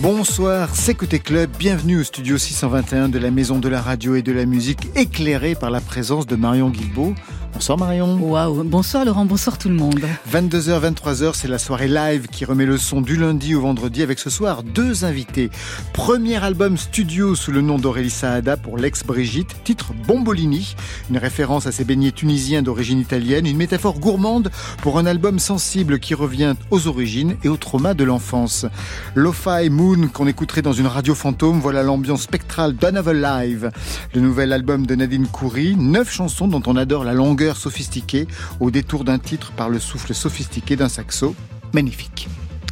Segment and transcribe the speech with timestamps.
[0.00, 4.22] Bonsoir, c'est Côté Club, bienvenue au studio 621 de la Maison de la Radio et
[4.22, 7.14] de la Musique, éclairé par la présence de Marion Guilbault.
[7.54, 8.18] Bonsoir Marion.
[8.20, 10.00] Waouh, bonsoir Laurent, bonsoir tout le monde.
[10.32, 14.18] 22h, 23h, c'est la soirée live qui remet le son du lundi au vendredi avec
[14.18, 15.50] ce soir deux invités.
[15.92, 20.76] Premier album studio sous le nom d'Aurélie Saada pour l'ex-Brigitte, titre Bombolini,
[21.10, 24.50] une référence à ses beignets tunisiens d'origine italienne, une métaphore gourmande
[24.82, 28.66] pour un album sensible qui revient aux origines et au trauma de l'enfance.
[29.14, 33.70] Lo-Fi Moon qu'on écouterait dans une radio fantôme, voilà l'ambiance spectrale d'Another Live.
[34.14, 38.26] Le nouvel album de Nadine Coury, neuf chansons dont on adore la longueur sophistiquée
[38.58, 41.36] au détour d'un titre par le souffle sophistiqué d'un saxo.
[41.72, 42.26] Magnifique.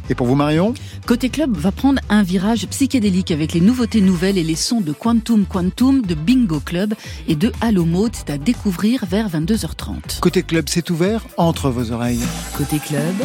[0.09, 0.73] Et pour vous Marion?
[1.05, 4.91] Côté Club va prendre un virage psychédélique avec les nouveautés nouvelles et les sons de
[4.91, 6.95] Quantum Quantum, de Bingo Club
[7.29, 8.11] et de Halo Mode.
[8.13, 10.19] C'est à découvrir vers 22h30.
[10.19, 12.23] Côté Club, c'est ouvert entre vos oreilles.
[12.57, 13.15] Côté Club,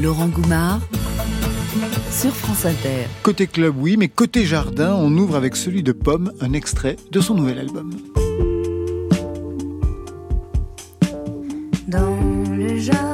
[0.00, 0.80] Laurent Goumard
[2.12, 3.08] sur France Inter.
[3.24, 7.20] Côté Club, oui, mais côté Jardin, on ouvre avec celui de Pomme, un extrait de
[7.20, 7.90] son nouvel album.
[11.86, 12.16] Dans
[12.56, 13.13] le jardin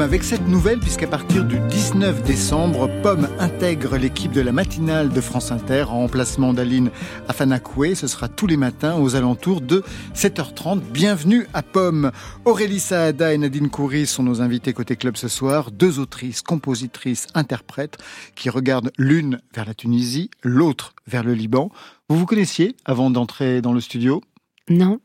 [0.00, 5.20] Avec cette nouvelle puisqu'à partir du 19 décembre, Pomme intègre l'équipe de la matinale de
[5.20, 6.90] France Inter en remplacement d'Aline
[7.28, 7.94] Afanakoué.
[7.94, 9.82] Ce sera tous les matins aux alentours de
[10.14, 10.80] 7h30.
[10.92, 12.12] Bienvenue à Pomme.
[12.44, 15.70] Aurélie Saada et Nadine Coury sont nos invités côté club ce soir.
[15.70, 17.96] Deux autrices, compositrices, interprètes
[18.34, 21.70] qui regardent l'une vers la Tunisie, l'autre vers le Liban.
[22.08, 24.22] Vous vous connaissiez avant d'entrer dans le studio?
[24.68, 25.00] Non.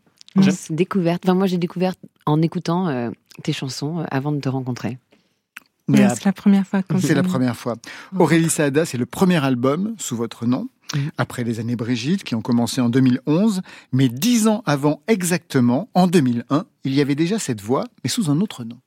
[0.69, 1.23] Découverte.
[1.25, 1.93] Enfin, moi, j'ai découvert
[2.25, 3.09] en écoutant euh,
[3.43, 4.97] tes chansons euh, avant de te rencontrer.
[5.87, 7.75] Mais Ouais, à- c'est la première fois qu'on C'est la première fois.
[8.17, 11.11] Aurélie Saada, c'est le premier album sous votre nom, Mhm.
[11.17, 13.61] après les années Brigitte, qui ont commencé en 2011.
[13.91, 18.29] Mais dix ans avant exactement, en 2001, il y avait déjà cette voix, mais sous
[18.29, 18.77] un autre nom.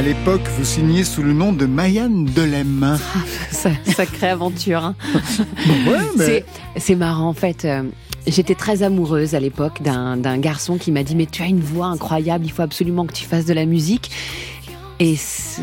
[0.00, 2.96] À l'époque, vous signez sous le nom de Mayanne Delem.
[3.50, 4.82] Sa- Sacrée aventure.
[4.82, 4.94] hein.
[5.86, 6.44] Ouais, mais-
[6.78, 7.66] C'est- marrant en fait.
[7.66, 7.82] euh,
[8.26, 11.88] J'étais très amoureuse à l'époque d'un garçon qui m'a dit mais tu as une voix
[11.88, 14.10] incroyable, il faut absolument que tu fasses de la musique.
[15.00, 15.16] Et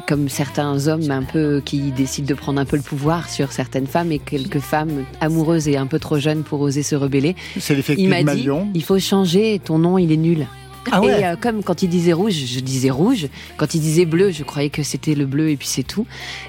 [0.07, 3.88] comme certains hommes un peu qui décident de prendre un peu le pouvoir sur certaines
[3.88, 7.74] femmes et quelques femmes amoureuses et un peu trop jeunes pour oser se rebeller, c'est
[7.74, 10.45] l'effet il m'a dit il faut changer, ton nom il est nul.
[10.92, 11.22] Ah ouais.
[11.22, 13.28] Et euh, comme quand il disait rouge, je disais rouge.
[13.57, 16.06] Quand il disait bleu, je croyais que c'était le bleu et puis c'est tout.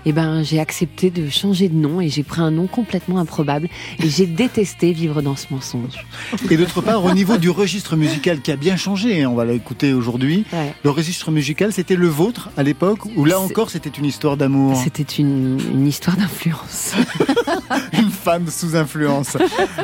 [0.06, 3.69] Et ben, j'ai accepté de changer de nom et j'ai pris un nom complètement improbable.
[4.02, 6.05] Et j'ai détesté vivre dans ce mensonge.
[6.50, 9.44] Et d'autre part, au niveau du registre musical qui a bien changé, hein, on va
[9.44, 10.44] l'écouter aujourd'hui.
[10.52, 10.75] Ouais.
[10.84, 14.81] Le registre musical, c'était le vôtre à l'époque, ou là encore, c'était une histoire d'amour?
[14.82, 16.93] C'était une, une histoire d'influence.
[17.93, 19.37] Une femme sous influence.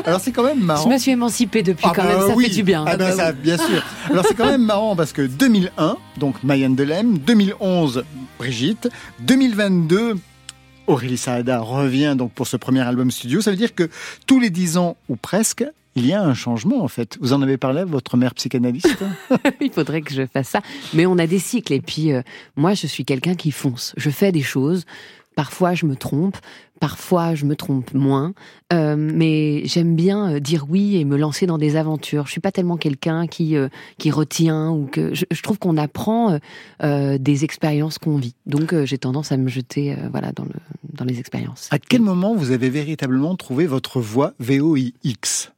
[0.04, 0.84] Alors c'est quand même marrant.
[0.88, 2.44] Je me suis émancipée depuis Ah quand bah même, ça oui.
[2.44, 2.84] fait du bien.
[2.86, 3.82] Ah bah ça, bien sûr.
[4.10, 8.04] Alors c'est quand même marrant parce que 2001, donc Mayanne Delem, 2011,
[8.38, 8.88] Brigitte,
[9.20, 10.16] 2022,
[10.86, 13.40] Aurélie Saada revient donc pour ce premier album studio.
[13.40, 13.88] Ça veut dire que
[14.26, 15.64] tous les 10 ans ou presque,
[15.96, 17.16] il y a un changement en fait.
[17.20, 19.04] Vous en avez parlé à votre mère psychanalyste?
[19.60, 20.60] Il faudrait que je fasse ça.
[20.92, 21.72] Mais on a des cycles.
[21.72, 22.22] Et puis, euh,
[22.56, 23.94] moi, je suis quelqu'un qui fonce.
[23.96, 24.84] Je fais des choses.
[25.36, 26.36] Parfois, je me trompe.
[26.80, 28.34] Parfois, je me trompe moins.
[28.72, 32.26] Euh, mais j'aime bien euh, dire oui et me lancer dans des aventures.
[32.26, 33.68] Je suis pas tellement quelqu'un qui euh,
[33.98, 36.38] qui retient ou que je, je trouve qu'on apprend
[36.82, 38.34] euh, des expériences qu'on vit.
[38.46, 40.54] Donc, j'ai tendance à me jeter voilà dans le
[40.92, 41.68] dans les expériences.
[41.70, 45.52] À quel moment vous avez véritablement trouvé votre voix VOIX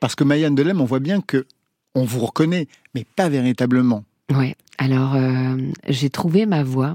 [0.00, 1.46] Parce que Mayanne Delem, on voit bien que
[1.94, 4.04] on vous reconnaît, mais pas véritablement.
[4.34, 4.54] Ouais.
[4.78, 5.56] Alors, euh,
[5.88, 6.94] j'ai trouvé ma voix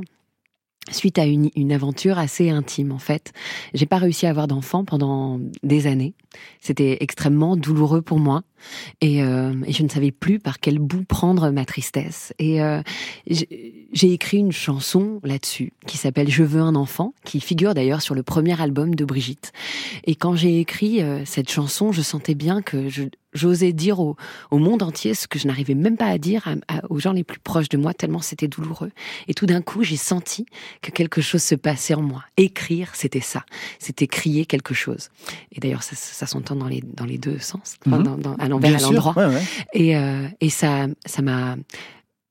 [0.91, 3.31] suite à une, une aventure assez intime en fait.
[3.73, 6.13] J'ai pas réussi à avoir d'enfant pendant des années.
[6.59, 8.43] C'était extrêmement douloureux pour moi
[9.01, 12.33] et, euh, et je ne savais plus par quel bout prendre ma tristesse.
[12.39, 12.81] Et euh,
[13.27, 18.15] j'ai écrit une chanson là-dessus qui s'appelle Je veux un enfant, qui figure d'ailleurs sur
[18.15, 19.51] le premier album de Brigitte.
[20.05, 23.03] Et quand j'ai écrit euh, cette chanson, je sentais bien que je
[23.35, 24.15] j'osais dire au,
[24.51, 27.13] au monde entier ce que je n'arrivais même pas à dire à- à- aux gens
[27.13, 28.91] les plus proches de moi, tellement c'était douloureux.
[29.27, 30.45] Et tout d'un coup, j'ai senti
[30.83, 32.23] que quelque chose se passait en moi.
[32.37, 33.43] Écrire, c'était ça.
[33.79, 35.09] C'était crier quelque chose.
[35.51, 38.03] Et d'ailleurs, ça, ça s'entend dans les, dans les deux sens, Enfin, Mhm.
[38.03, 38.91] dans, dans- à l'envers, à sûr.
[38.91, 39.13] l'endroit.
[39.17, 39.41] Ouais, ouais.
[39.73, 41.55] Et, euh, et ça, ça m'a,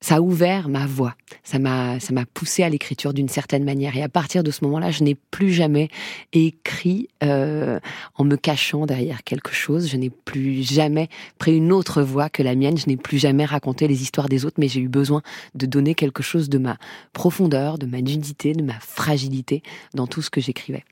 [0.01, 1.15] ça a ouvert ma voix.
[1.45, 3.95] Ça m'a, ça m'a poussé à l'écriture d'une certaine manière.
[3.95, 5.87] Et à partir de ce moment-là, je n'ai plus jamais
[6.33, 7.79] écrit euh,
[8.15, 9.87] en me cachant derrière quelque chose.
[9.89, 11.07] Je n'ai plus jamais
[11.39, 12.77] pris une autre voix que la mienne.
[12.77, 15.21] Je n'ai plus jamais raconté les histoires des autres, mais j'ai eu besoin
[15.55, 16.77] de donner quelque chose de ma
[17.13, 19.63] profondeur, de ma nudité, de ma fragilité
[19.93, 20.83] dans tout ce que j'écrivais.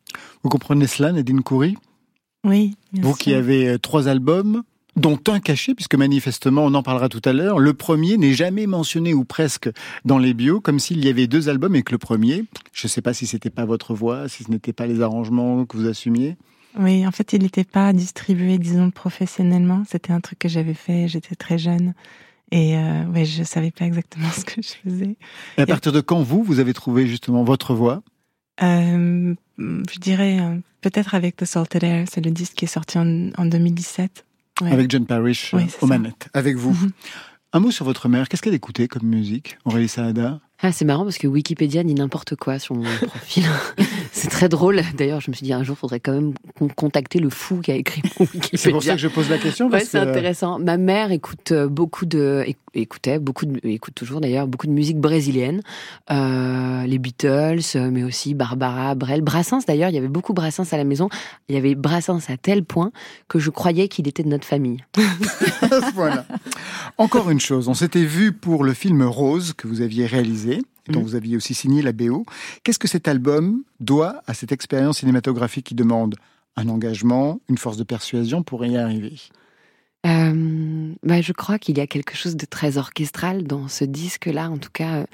[0.44, 1.76] Vous comprenez cela, Nadine Coury
[2.46, 3.18] Oui, bien Vous sûr.
[3.18, 4.64] qui avez euh, trois albums,
[4.96, 8.68] dont un caché, puisque manifestement, on en parlera tout à l'heure, le premier n'est jamais
[8.68, 9.70] mentionné ou presque
[10.06, 12.90] dans les bios, comme s'il y avait deux albums et que le premier, je ne
[12.90, 15.88] sais pas si c'était pas votre voix, si ce n'était pas les arrangements que vous
[15.88, 16.36] assumiez.
[16.78, 19.84] Oui, en fait, il n'était pas distribué, disons, professionnellement.
[19.90, 21.94] C'était un truc que j'avais fait, j'étais très jeune.
[22.52, 25.16] Et euh, ouais, je savais pas exactement ce que je faisais.
[25.58, 28.04] Et à partir de quand, vous, vous avez trouvé justement votre voix?
[28.62, 32.98] Euh, je dirais euh, peut-être avec The Salted Air, c'est le disque qui est sorti
[32.98, 34.26] en, en 2017.
[34.62, 34.72] Ouais.
[34.72, 35.98] avec John Parrish euh, Oui, c'est aux ça.
[35.98, 36.72] manettes, avec vous.
[36.72, 36.92] Mhm.
[37.54, 40.40] Un mot sur votre mère, qu'est-ce qu'elle écoutait comme musique, Aurélie Saada?
[40.64, 43.44] Ah, c'est marrant parce que Wikipédia dit n'importe quoi sur mon profil.
[44.14, 44.82] c'est très drôle.
[44.96, 47.72] D'ailleurs, je me suis dit un jour, faudrait quand même con- contacter le fou qui
[47.72, 48.58] a écrit mon Wikipédia.
[48.58, 49.70] C'est pour ça que je pose la question.
[49.70, 50.08] Ouais, c'est que...
[50.10, 50.60] intéressant.
[50.60, 54.98] Ma mère écoute euh, beaucoup de, écoutait beaucoup de, écoute toujours d'ailleurs beaucoup de musique
[54.98, 55.62] brésilienne,
[56.10, 57.62] euh, les Beatles,
[57.92, 59.90] mais aussi Barbara, Brel, Brassens d'ailleurs.
[59.90, 61.10] Il y avait beaucoup Brassens à la maison.
[61.50, 62.92] Il y avait Brassens à tel point
[63.28, 64.84] que je croyais qu'il était de notre famille.
[65.94, 66.26] voilà.
[66.98, 71.00] Encore une chose, on s'était vu pour le film Rose que vous aviez réalisé, dont
[71.00, 71.06] Mhm.
[71.06, 72.26] vous aviez aussi signé la BO.
[72.64, 76.16] Qu'est-ce que cet album doit à cette expérience cinématographique qui demande
[76.58, 79.14] un engagement, une force de persuasion pour y arriver?
[80.08, 84.50] Euh, bah, je crois qu'il y a quelque chose de très orchestral dans ce disque-là,
[84.50, 85.06] en tout cas,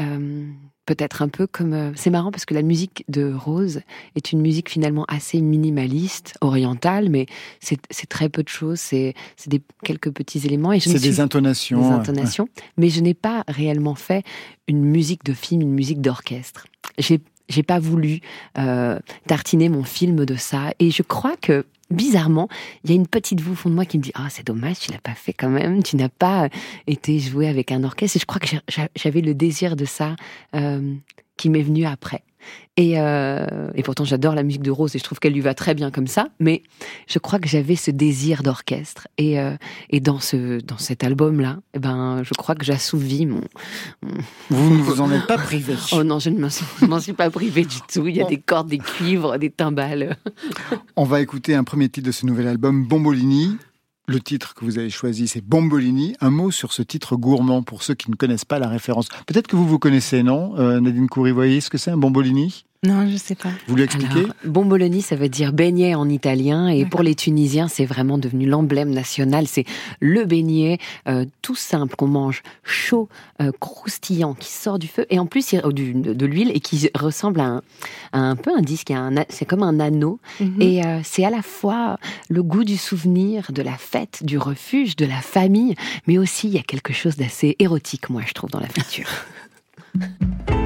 [0.00, 0.46] euh,
[0.86, 1.72] peut-être un peu comme.
[1.74, 3.80] euh, c'est marrant parce que la musique de Rose
[4.14, 7.26] est une musique finalement assez minimaliste, orientale, mais
[7.60, 8.78] c'est très peu de choses.
[8.78, 9.14] C'est
[9.48, 11.80] des quelques petits éléments et C'est des suis- intonations.
[11.80, 12.00] des
[12.76, 14.22] mais je n'ai pas réellement fait
[14.68, 16.66] une musique de film, une musique d'orchestre.
[16.98, 18.20] J'ai j'ai pas voulu
[18.58, 22.48] euh, tartiner mon film de ça, et je crois que bizarrement,
[22.84, 24.46] il y a une petite voix au fond de moi qui me dit ah c'est
[24.46, 26.48] dommage, tu l'as pas fait quand même, tu n'as pas euh,
[26.86, 28.16] été joué avec un orchestre.
[28.16, 28.56] Et je crois que
[28.96, 30.16] j'avais le désir de ça
[30.54, 30.94] euh,
[31.38, 32.22] qui m'est venu après.
[32.76, 35.54] Et, euh, et pourtant, j'adore la musique de Rose et je trouve qu'elle lui va
[35.54, 36.28] très bien comme ça.
[36.38, 36.62] Mais
[37.08, 39.08] je crois que j'avais ce désir d'orchestre.
[39.18, 39.56] Et, euh,
[39.90, 43.40] et dans, ce, dans cet album-là, eh ben, je crois que j'assouvis mon.
[44.50, 45.74] Vous ne vous en êtes pas privé.
[45.92, 48.06] Oh non, je ne m'en suis, pas privée du tout.
[48.06, 50.16] Il y a des cordes, des cuivres, des timbales.
[50.96, 53.56] On va écouter un premier titre de ce nouvel album, Bombolini.
[54.08, 56.16] Le titre que vous avez choisi, c'est Bombolini.
[56.22, 59.08] Un mot sur ce titre gourmand pour ceux qui ne connaissent pas la référence.
[59.26, 62.64] Peut-être que vous vous connaissez, non Euh, Nadine Coury, voyez ce que c'est un Bombolini?
[62.84, 63.50] Non, je sais pas.
[63.66, 67.84] Vous l'expliquez Alors, bomboloni, ça veut dire beignet en italien, et pour les Tunisiens, c'est
[67.84, 69.48] vraiment devenu l'emblème national.
[69.48, 69.64] C'est
[69.98, 73.08] le beignet euh, tout simple qu'on mange, chaud,
[73.42, 76.60] euh, croustillant, qui sort du feu, et en plus il- du- de, de l'huile et
[76.60, 77.62] qui ressemble à un,
[78.12, 78.92] à un peu un disque.
[78.92, 80.62] à un a- C'est comme un anneau, Mhm.
[80.62, 84.94] et euh, c'est à la fois le goût du souvenir, de la fête, du refuge,
[84.94, 85.74] de la famille,
[86.06, 89.08] mais aussi il y a quelque chose d'assez érotique, moi je trouve, dans la friture.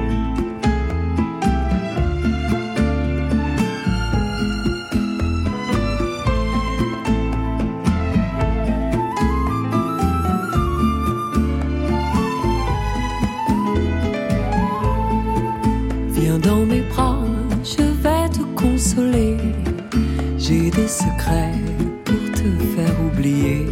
[20.37, 21.57] J'ai des secrets
[22.05, 23.65] pour te faire oublier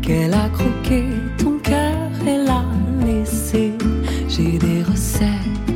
[0.00, 1.04] qu'elle a croqué
[1.36, 2.64] ton cœur et l'a
[3.04, 3.72] laissé.
[4.28, 5.73] J'ai des recettes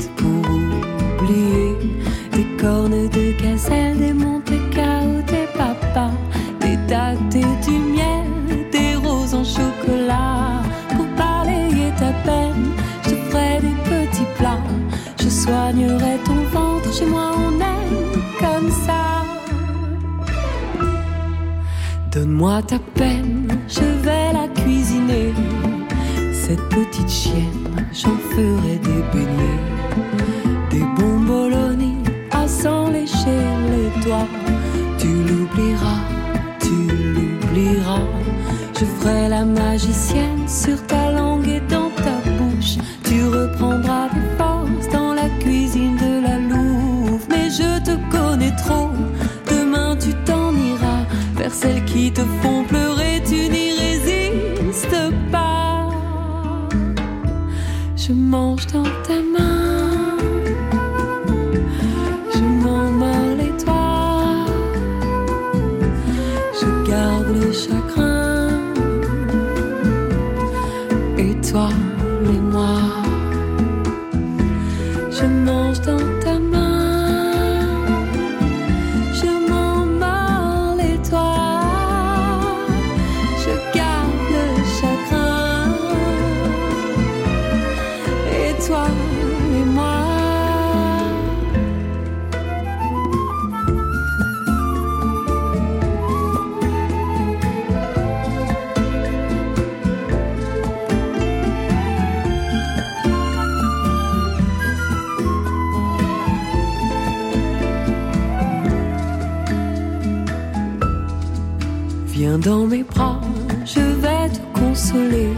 [112.44, 113.20] Dans mes bras,
[113.64, 115.30] je vais te consoler.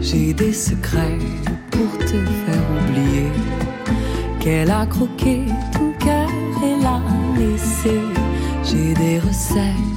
[0.00, 1.18] J'ai des secrets
[1.70, 3.30] pour te faire oublier
[4.38, 6.28] qu'elle a croqué ton cœur
[6.62, 7.00] et l'a
[7.38, 8.00] laissé.
[8.62, 9.95] J'ai des recettes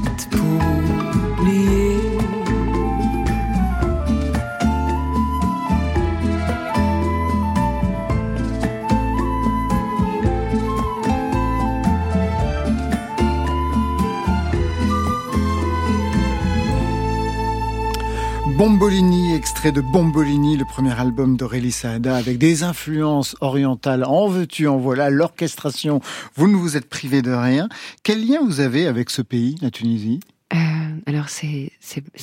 [18.60, 24.04] Bombolini, extrait de Bombolini, le premier album d'Aurélie Saada, avec des influences orientales.
[24.04, 26.02] En veux-tu, en voilà, l'orchestration.
[26.36, 27.70] Vous ne vous êtes privé de rien.
[28.04, 30.20] Quel lien vous avez avec ce pays, la Tunisie?
[30.54, 30.58] Euh,
[31.06, 31.72] alors c'est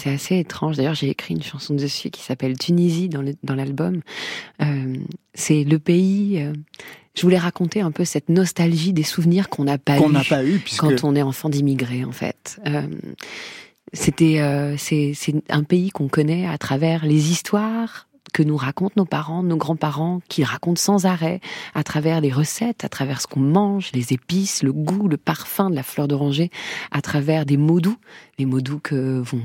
[0.04, 0.76] assez étrange.
[0.76, 4.02] D'ailleurs, j'ai écrit une chanson dessus qui s'appelle Tunisie dans l'album.
[4.60, 4.94] Euh,
[5.32, 6.42] c'est le pays.
[6.42, 6.52] euh,
[7.14, 10.44] je voulais raconter un peu cette nostalgie des souvenirs qu'on n'a pas Qu'on n'a pas
[10.44, 12.60] eu, puisque quand on est enfant d'immigrés en fait.
[13.92, 18.94] C'était euh, c'est c'est un pays qu'on connaît à travers les histoires que nous racontent
[18.96, 21.40] nos parents, nos grands-parents, qui racontent sans arrêt,
[21.74, 25.70] à travers les recettes, à travers ce qu'on mange, les épices, le goût, le parfum
[25.70, 26.50] de la fleur d'oranger,
[26.90, 27.96] à travers des mots doux,
[28.38, 29.40] les mots doux que vont,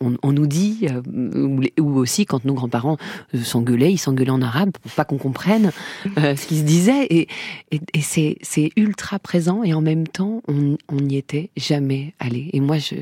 [0.00, 1.02] on, on nous dit, euh,
[1.36, 2.96] ou, ou aussi quand nos grands-parents
[3.34, 5.70] euh, s'engueulaient, ils s'engueulaient en arabe pour pas qu'on comprenne
[6.18, 7.04] euh, ce qui se disait.
[7.10, 7.28] Et,
[7.70, 8.38] et, et c'est,
[8.76, 12.50] ultra présent et en même temps, on n'y était jamais allé.
[12.52, 12.96] Et moi, je,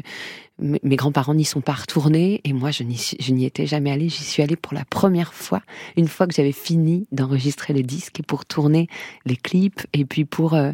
[0.58, 3.90] mes grands-parents n'y sont pas retournés et moi, je n'y, suis- je n'y étais jamais
[3.90, 4.08] allée.
[4.08, 5.62] J'y suis allée pour la première fois,
[5.96, 8.86] une fois que j'avais fini d'enregistrer les disques et pour tourner
[9.24, 10.72] les clips et puis pour euh,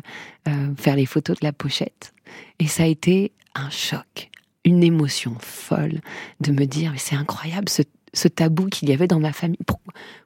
[0.49, 2.12] euh, faire les photos de la pochette.
[2.59, 4.31] Et ça a été un choc,
[4.68, 6.00] une émotion folle
[6.40, 9.58] de me dire, c'est incroyable ce, tabou qu'il y avait dans ma famille.
[9.66, 9.80] Pour-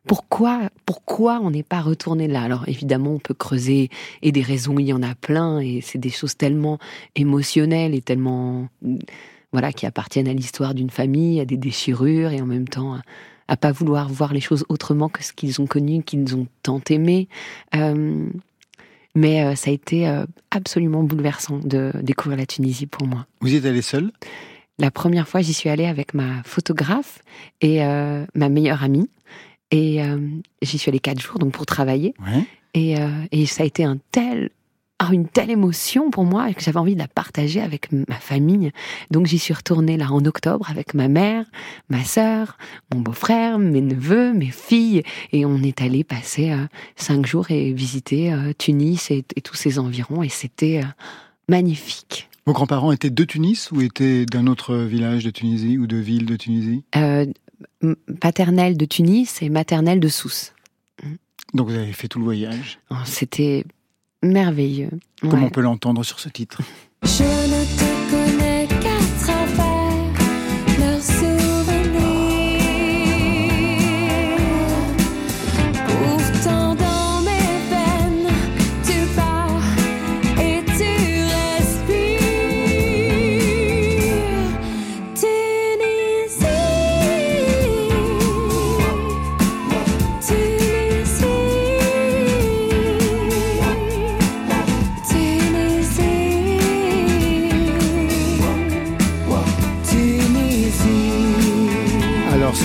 [0.06, 2.42] pourquoi, pourquoi on n'est pas retourné là?
[2.42, 3.88] Alors évidemment, on peut creuser
[4.22, 6.78] et des raisons, il y en a plein et c'est des choses tellement
[7.14, 8.68] émotionnelles et tellement
[9.52, 13.02] voilà qui appartiennent à l'histoire d'une famille, à des déchirures et en même temps à,
[13.48, 16.80] à pas vouloir voir les choses autrement que ce qu'ils ont connu, qu'ils ont tant
[16.88, 17.28] aimé.
[17.74, 18.28] Euh,
[19.14, 23.26] mais euh, ça a été euh, absolument bouleversant de découvrir la Tunisie pour moi.
[23.40, 24.10] Vous y êtes allé seul
[24.78, 27.20] La première fois, j'y suis allée avec ma photographe
[27.60, 29.08] et euh, ma meilleure amie.
[29.70, 30.18] Et euh,
[30.60, 32.14] j'y suis allée quatre jours, donc pour travailler.
[32.20, 32.44] Ouais.
[32.74, 34.50] Et, euh, et ça a été un tel,
[35.10, 38.70] une telle émotion pour moi que j'avais envie de la partager avec ma famille.
[39.10, 41.46] Donc j'y suis retournée là en octobre avec ma mère,
[41.88, 42.56] ma sœur,
[42.94, 45.02] mon beau-frère, mes neveux, mes filles.
[45.32, 49.56] Et on est allé passer euh, cinq jours et visiter euh, Tunis et, et tous
[49.56, 50.22] ses environs.
[50.22, 50.86] Et c'était euh,
[51.48, 52.28] magnifique.
[52.46, 56.26] Vos grands-parents étaient de Tunis ou étaient d'un autre village de Tunisie ou de ville
[56.26, 56.84] de Tunisie?
[58.20, 60.52] Paternelle de Tunis et maternelle de Sousse.
[61.54, 62.80] Donc vous avez fait tout le voyage?
[62.90, 63.64] Oh, C'était
[64.22, 64.90] merveilleux.
[65.20, 65.46] Comme Ouais.
[65.46, 66.60] on peut l'entendre sur ce titre.
[67.02, 67.08] Je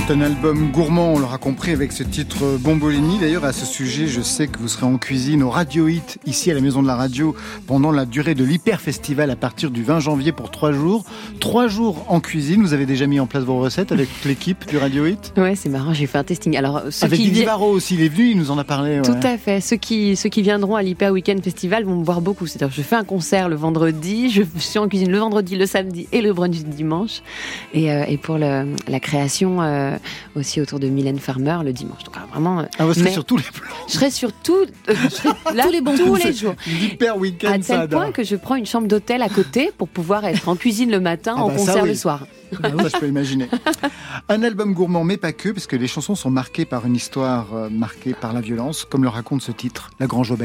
[0.07, 3.19] c'est un album gourmand, on l'aura compris avec ce titre Bombolini.
[3.19, 6.49] D'ailleurs à ce sujet, je sais que vous serez en cuisine au Radio Hit, ici
[6.49, 9.83] à la Maison de la Radio, pendant la durée de l'Hyper Festival à partir du
[9.83, 11.03] 20 janvier pour trois jours.
[11.41, 14.77] Trois jours en cuisine, vous avez déjà mis en place vos recettes avec l'équipe du
[14.77, 15.33] Radio Hit?
[15.35, 16.55] Ouais, c'est marrant, j'ai fait un testing.
[16.55, 18.99] Alors, ceux Avec qui Varro aussi, il est venu, il nous en a parlé.
[18.99, 19.01] ouais.
[19.01, 19.59] Tout à fait.
[19.59, 22.47] Ceux qui, ceux qui viendront à l'Hyper Weekend Festival vont me voir beaucoup.
[22.47, 26.07] C'est-à-dire, je fais un concert le vendredi, je suis en cuisine le vendredi, le samedi
[26.13, 27.23] et le brunch du dimanche.
[27.73, 29.96] Et, euh, et pour le, la création euh,
[30.36, 32.03] aussi autour de Mylène Farmer le dimanche.
[32.03, 33.67] Donc, vraiment, euh, Ah, vous serez sur tous les plans.
[33.88, 34.55] je serai sur tout,
[34.89, 36.55] euh, je serai là Tous les bons tous les jours.
[36.67, 40.25] L'Hyper Week-end, À tel point que je prends une chambre d'hôtel à côté pour pouvoir
[40.25, 41.89] être en cuisine le matin, Ah en bah ça, concert oui.
[41.89, 42.27] le soir.
[42.63, 43.49] Ah, Ça, je peux imaginer.
[44.29, 47.47] Un album gourmand, mais pas que, parce que les chansons sont marquées par une histoire
[47.53, 50.38] euh, marquée par la violence, comme le raconte ce titre, La Grange aux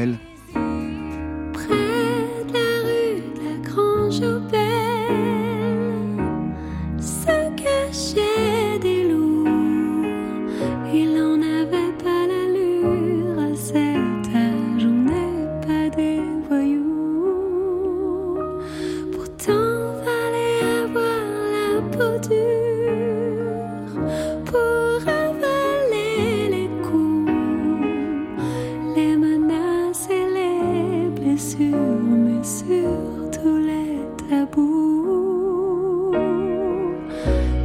[31.33, 33.97] blessures, mais surtout les
[34.29, 36.11] tabous.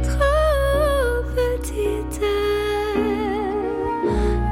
[0.03, 2.21] Trop petite,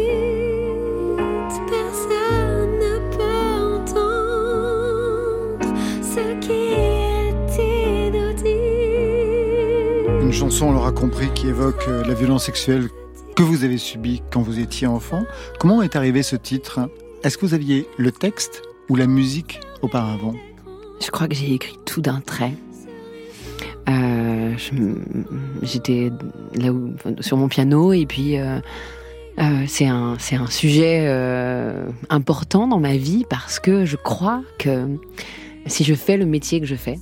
[1.70, 3.44] personne ne peut
[3.76, 5.68] entendre
[6.02, 7.50] ce qui est
[8.08, 8.56] inaudible.
[10.22, 12.88] Une chanson, on l'aura compris, qui évoque euh, la violence sexuelle
[13.36, 15.24] que vous avez subie quand vous étiez enfant.
[15.60, 16.88] Comment est arrivé ce titre?
[17.26, 20.34] Est-ce que vous aviez le texte ou la musique auparavant
[21.04, 22.52] Je crois que j'ai écrit tout d'un trait.
[23.88, 24.54] Euh,
[25.60, 26.12] J'étais
[26.54, 28.60] là où, sur mon piano et puis euh,
[29.40, 30.16] euh, c'est un
[30.48, 31.08] sujet
[32.10, 34.86] important dans ma vie parce que je crois que
[35.66, 37.00] si je fais le métier que je fais,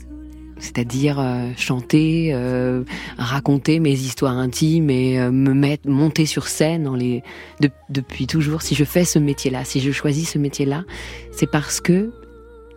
[0.65, 2.83] c'est-à-dire euh, chanter, euh,
[3.19, 7.23] raconter mes histoires intimes et euh, me mettre monter sur scène dans les
[7.61, 8.63] de- depuis toujours.
[8.63, 10.85] Si je fais ce métier-là, si je choisis ce métier-là,
[11.33, 12.13] c'est parce que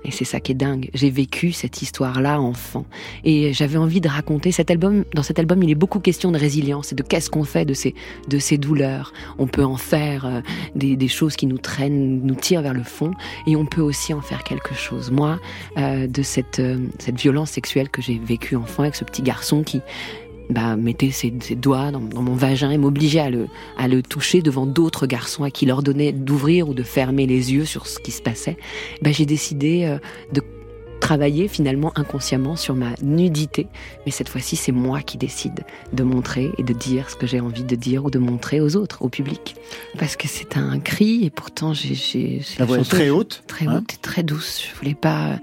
[0.04, 0.90] Et c'est ça qui est dingue.
[0.94, 2.86] J'ai vécu cette histoire-là enfant.
[3.24, 5.04] Et j'avais envie de raconter cet album.
[5.14, 7.74] Dans cet album, il est beaucoup question de résilience et de qu'est-ce qu'on fait de
[7.74, 7.94] ces,
[8.30, 9.12] de ces douleurs.
[9.38, 10.42] On peut en faire euh,
[10.76, 13.12] des, des, choses qui nous traînent, nous tirent vers le fond.
[13.48, 15.12] Et on peut aussi en faire quelque chose.
[15.12, 15.40] Moi,
[15.78, 19.64] euh, de cette, euh, cette violence sexuelle que j'ai vécue enfant avec ce petit garçon
[19.64, 19.82] qui,
[20.50, 24.02] bah, mettait ses, ses doigts dans, dans, mon vagin et m'obligeait à le, à le
[24.02, 27.88] toucher devant d'autres garçons à qui leur donnait d'ouvrir ou de fermer les yeux sur
[27.88, 28.58] ce qui se passait,
[29.02, 29.98] bah, j'ai décidé euh,
[30.34, 30.42] de
[31.00, 33.68] travailler finalement inconsciemment sur ma nudité.
[34.06, 37.40] Mais cette fois-ci, c'est moi qui décide de montrer et de dire ce que j'ai
[37.40, 39.56] envie de dire ou de montrer aux autres, au public.
[39.98, 42.42] Parce que c'est un cri et pourtant j'ai...
[42.58, 43.44] La voix est très haute.
[43.48, 44.64] Très hein haute et très douce.
[44.68, 45.40] Je voulais pas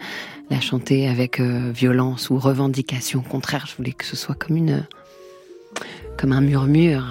[0.51, 3.21] la chanter avec euh, violence ou revendication.
[3.21, 4.87] Au contraire, je voulais que ce soit comme une,
[6.19, 7.05] comme un murmure.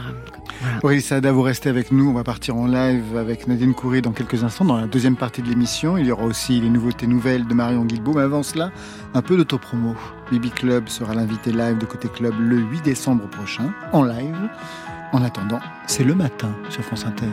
[0.61, 0.79] Voilà.
[0.83, 2.09] Aurélie Saada, vous restez avec nous.
[2.09, 5.41] On va partir en live avec Nadine Coury dans quelques instants, dans la deuxième partie
[5.41, 5.97] de l'émission.
[5.97, 8.13] Il y aura aussi les nouveautés nouvelles de Marion Guilbault.
[8.13, 8.71] Mais avant cela,
[9.13, 9.95] un peu d'autopromo.
[10.31, 14.49] Bibi Club sera l'invité live de Côté Club le 8 décembre prochain, en live.
[15.11, 17.27] En attendant, c'est le matin sur France Inter.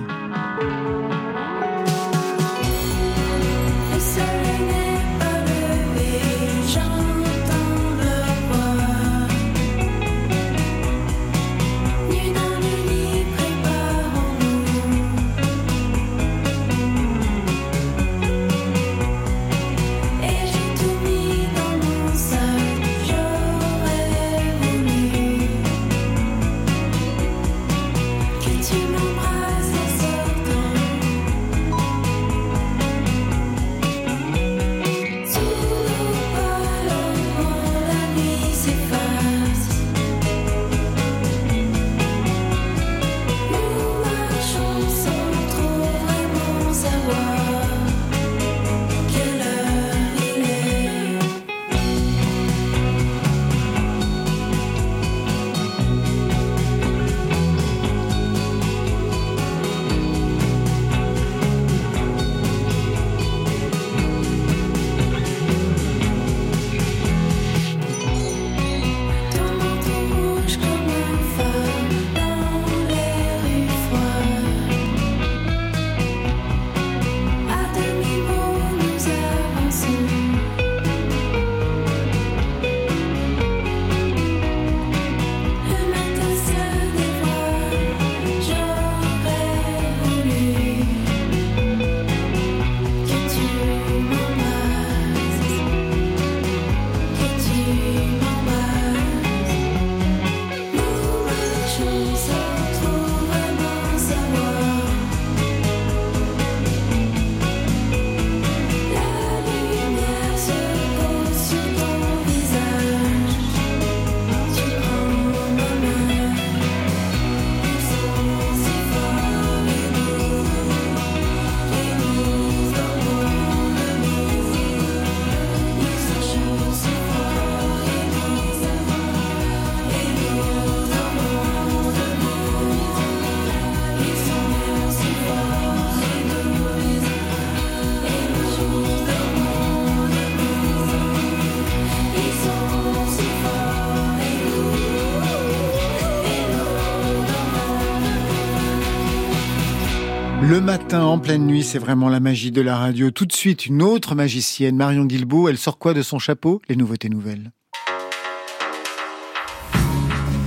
[150.70, 153.11] Matin, en pleine nuit, c'est vraiment la magie de la radio.
[153.11, 155.48] Tout de suite, une autre magicienne, Marion Guilbault.
[155.48, 156.62] Elle sort quoi de son chapeau?
[156.68, 157.50] Les nouveautés nouvelles.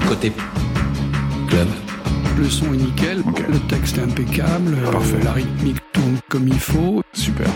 [0.08, 0.32] Côté
[1.50, 1.68] club.
[2.38, 3.44] Le son est nickel, okay.
[3.52, 5.22] le texte est impeccable, Parfait.
[5.26, 7.04] la rythmique tourne comme il faut.
[7.12, 7.50] Super.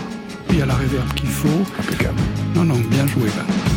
[0.50, 1.64] Il y a la réverb qu'il faut.
[1.78, 2.20] Impeccable.
[2.54, 3.67] Non, non, bien joué là.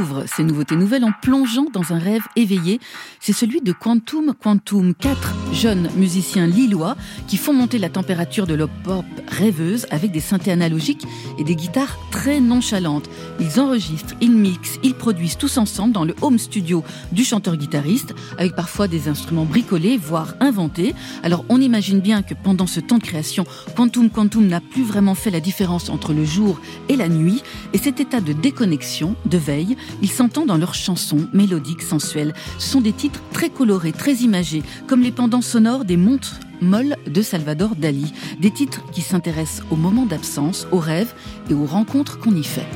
[0.00, 2.80] On ouvre ces nouveautés nouvelles en plongeant dans un rêve éveillé.
[3.18, 8.54] C'est celui de Quantum Quantum, quatre jeunes musiciens lillois qui font monter la température de
[8.54, 11.06] leur pop rêveuse avec des synthés analogiques
[11.38, 13.10] et des guitares très nonchalantes.
[13.40, 16.82] Ils enregistrent, ils mixent, ils produisent tous ensemble dans le home studio
[17.12, 20.94] du chanteur-guitariste avec parfois des instruments bricolés, voire inventés.
[21.22, 23.44] Alors on imagine bien que pendant ce temps de création,
[23.76, 26.58] Quantum Quantum n'a plus vraiment fait la différence entre le jour
[26.88, 27.42] et la nuit
[27.74, 32.34] et cet état de déconnexion, de veille, ils s'entendent dans leurs chansons mélodiques, sensuelles.
[32.58, 36.96] Ce sont des titres très colorés, très imagés, comme les pendants sonores des montres molles
[37.06, 38.12] de Salvador Dali.
[38.40, 41.14] Des titres qui s'intéressent aux moments d'absence, aux rêves
[41.48, 42.66] et aux rencontres qu'on y fait.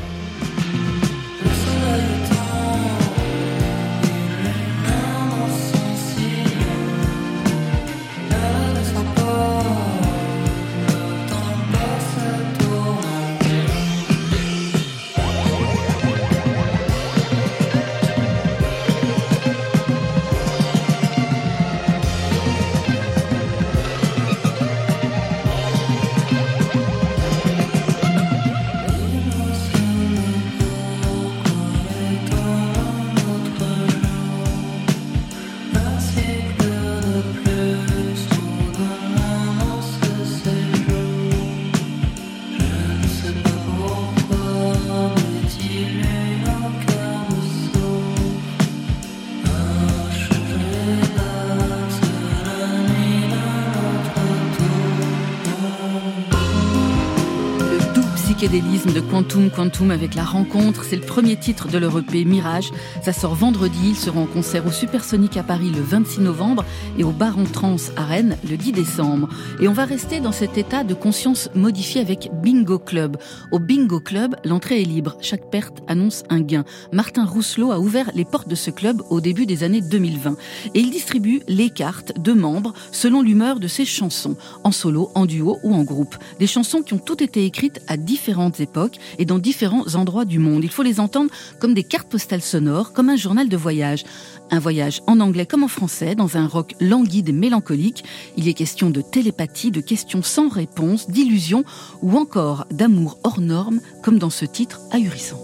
[58.92, 60.85] De Quantum Quantum avec la rencontre.
[60.85, 62.70] C'est le premier titre de leur EP Mirage.
[63.03, 63.90] Ça sort vendredi.
[63.90, 66.64] Ils seront en concert au Supersonic à Paris le 26 novembre
[66.99, 69.29] et au Baron Trans à Rennes le 10 décembre.
[69.61, 73.16] Et on va rester dans cet état de conscience modifié avec Bingo Club.
[73.53, 75.16] Au Bingo Club, l'entrée est libre.
[75.20, 76.64] Chaque perte annonce un gain.
[76.92, 80.37] Martin Rousselot a ouvert les portes de ce club au début des années 2020.
[80.75, 85.25] Et il distribue les cartes de membres selon l'humeur de ses chansons, en solo, en
[85.25, 86.16] duo ou en groupe.
[86.38, 88.74] Des chansons qui ont toutes été écrites à différentes époques
[89.19, 90.65] et dans différents endroits du monde.
[90.65, 94.05] Il faut les entendre comme des cartes postales sonores, comme un journal de voyage.
[94.51, 98.05] Un voyage en anglais comme en français, dans un rock languide et mélancolique.
[98.37, 101.65] Il est question de télépathie, de questions sans réponse, d'illusions
[102.03, 105.41] ou encore d'amour hors norme, comme dans ce titre ahurissant.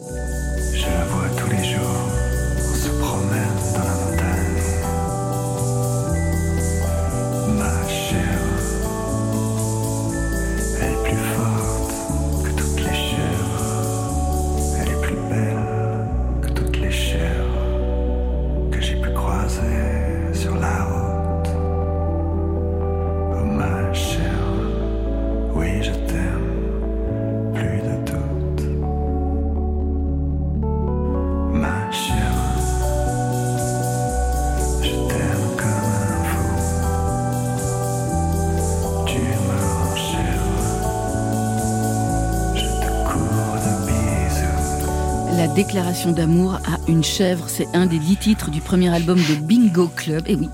[46.14, 50.24] D'amour à une chèvre, c'est un des dix titres du premier album de Bingo Club.
[50.26, 50.50] Et oui,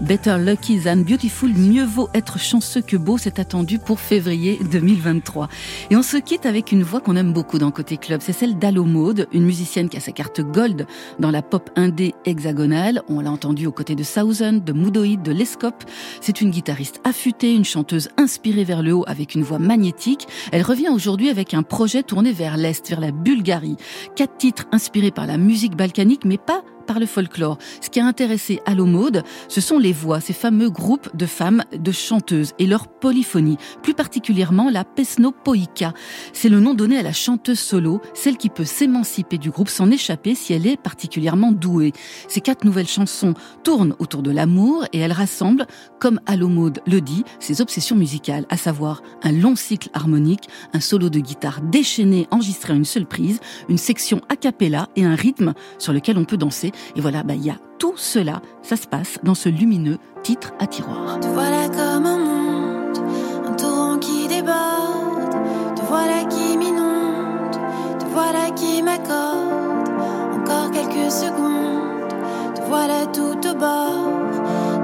[0.00, 5.48] Better Lucky Than Beautiful, mieux vaut être chanceux que beau, c'est attendu pour février 2023.
[5.90, 8.58] Et on se quitte avec une voix qu'on aime beaucoup dans Côté Club, c'est celle
[8.58, 10.86] d'Allo Maude, une musicienne qui a sa carte gold
[11.18, 13.02] dans la pop indé hexagonale.
[13.08, 15.84] On l'a entendue aux côtés de Thousand, de Moodoid, de Lescope.
[16.20, 20.28] C'est une guitariste affûtée, une chanteuse inspirée vers le haut avec une voix magnétique.
[20.52, 23.76] Elle revient aujourd'hui avec un projet tourné vers l'Est, vers la Bulgarie.
[24.14, 27.58] Quatre titres inspirés par la musique balkanique, mais pas par le folklore.
[27.80, 31.62] Ce qui a intéressé Allo Maude, ce sont les voix, ces fameux groupes de femmes,
[31.72, 35.92] de chanteuses et leur polyphonie, plus particulièrement la pesnopoïka.
[36.32, 39.90] C'est le nom donné à la chanteuse solo, celle qui peut s'émanciper du groupe, s'en
[39.90, 41.92] échapper si elle est particulièrement douée.
[42.26, 45.66] Ces quatre nouvelles chansons tournent autour de l'amour et elles rassemblent,
[46.00, 50.80] comme Allo Maude le dit, ses obsessions musicales, à savoir un long cycle harmonique, un
[50.80, 55.14] solo de guitare déchaîné enregistré à une seule prise, une section a cappella et un
[55.14, 56.72] rythme sur lequel on peut danser.
[56.96, 60.52] Et voilà, bah, il y a tout cela, ça se passe dans ce lumineux titre
[60.58, 61.20] à tiroir.
[61.20, 62.98] Te voilà comme un monde,
[63.46, 65.34] un torrent qui déborde.
[65.76, 67.52] Te voilà qui m'inonde,
[67.98, 69.88] te voilà qui m'accorde.
[70.34, 72.08] Encore quelques secondes,
[72.54, 74.08] te voilà tout au bord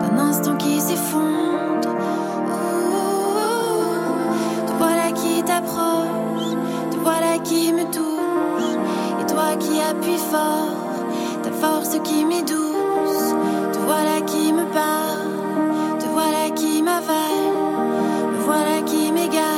[0.00, 1.94] d'un instant qui s'effondre.
[4.66, 6.54] Te voilà qui t'approche,
[6.90, 8.78] te voilà qui me touche.
[9.20, 10.83] Et toi qui appuies fort,
[11.44, 13.34] ta force qui m'est douce.
[13.72, 17.52] Te voilà qui me parle, te voilà qui m'avale,
[18.32, 19.53] me voilà qui m'égare.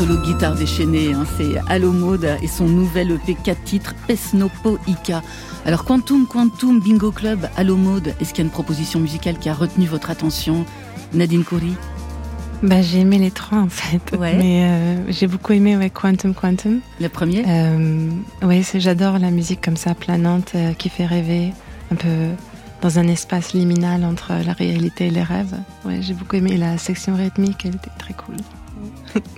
[0.00, 4.78] Solo de guitare déchaîné, hein, c'est Allo Maude et son nouvel EP 4 titres Pesnopo
[4.86, 5.22] Ika.
[5.66, 9.50] Alors Quantum Quantum Bingo Club Allo Maude, est-ce qu'il y a une proposition musicale qui
[9.50, 10.64] a retenu votre attention?
[11.12, 11.74] Nadine Coury?
[12.62, 14.00] Bah, j'ai aimé les trois en fait.
[14.18, 14.36] Ouais.
[14.38, 16.80] Mais euh, j'ai beaucoup aimé ouais, Quantum Quantum.
[16.98, 17.44] Le premier?
[17.46, 18.08] Euh,
[18.62, 21.52] c'est- j'adore la musique comme ça, planante, euh, qui fait rêver,
[21.92, 22.08] un peu
[22.80, 25.54] dans un espace liminal entre la réalité et les rêves.
[25.84, 28.36] Ouais, j'ai beaucoup aimé la section rythmique, elle était très cool.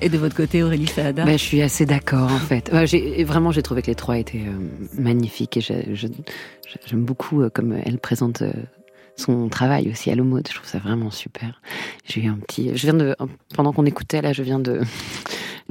[0.00, 2.70] Et de votre côté, Aurélie Saada Ben, je suis assez d'accord en fait.
[2.92, 7.72] Et vraiment, j'ai trouvé que les trois étaient euh, magnifiques et j'aime beaucoup euh, comme
[7.84, 8.52] elle présente euh,
[9.16, 10.38] son travail aussi à l'homo.
[10.38, 11.60] Je trouve ça vraiment super.
[12.04, 12.70] J'ai eu un petit.
[12.74, 13.16] Je viens de
[13.54, 14.82] pendant qu'on écoutait là, je viens de,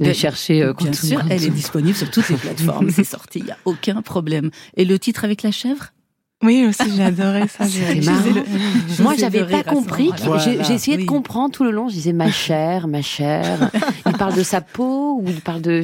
[0.12, 0.72] chercher.
[0.78, 2.90] Bien sûr, elle est disponible sur toutes les plateformes.
[2.90, 4.50] C'est sorti, il n'y a aucun problème.
[4.76, 5.92] Et le titre avec la chèvre?
[6.42, 7.64] Oui, aussi, j'ai adoré ça.
[9.00, 10.10] Moi, j'avais pas compris.
[10.24, 10.42] Voilà.
[10.62, 11.04] J'ai essayé Oui.
[11.04, 11.88] de comprendre tout le long.
[11.88, 13.70] Je disais ma chère, ma chère.
[14.06, 15.82] Il parle de sa peau ou il parle de.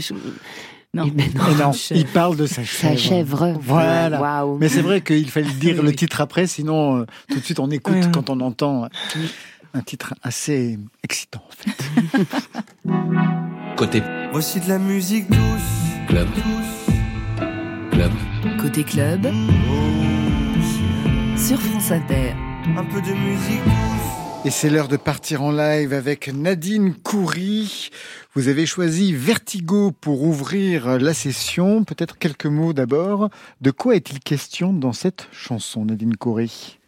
[0.95, 1.05] Non.
[1.07, 1.43] Eh ben non.
[1.51, 2.95] Et non, il parle de sa chèvre.
[2.95, 3.55] Sa chèvre.
[3.61, 4.45] Voilà.
[4.59, 5.97] Mais c'est vrai qu'il fallait dire Oui, le oui.
[5.97, 8.11] titre après, sinon euh, tout de suite on écoute Oui, oui.
[8.13, 8.89] quand on entend
[9.75, 12.25] un titre assez excitant en fait.
[13.77, 15.39] Côté Voici de la musique douce.
[16.09, 16.29] club.
[17.93, 18.13] Club.
[18.59, 19.27] Côté club,
[21.49, 22.35] sur France Inter.
[22.77, 23.63] Un peu de musique.
[24.45, 27.89] Et c'est l'heure de partir en live avec Nadine Coury.
[28.35, 31.85] Vous avez choisi Vertigo pour ouvrir la session.
[31.85, 33.31] Peut-être quelques mots d'abord.
[33.63, 36.79] De quoi est-il question dans cette chanson, Nadine Coury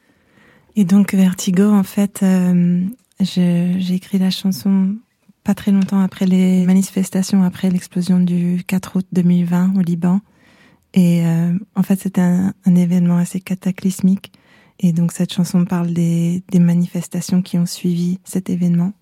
[0.77, 2.85] Et donc Vertigo, en fait, euh,
[3.19, 4.95] j'ai écrit la chanson
[5.43, 10.21] pas très longtemps après les manifestations, après l'explosion du 4 août 2020 au Liban.
[10.93, 14.33] Et euh, en fait, c'était un, un événement assez cataclysmique.
[14.83, 18.93] Et donc cette chanson parle des, manifestations qui ont suivi cet événement.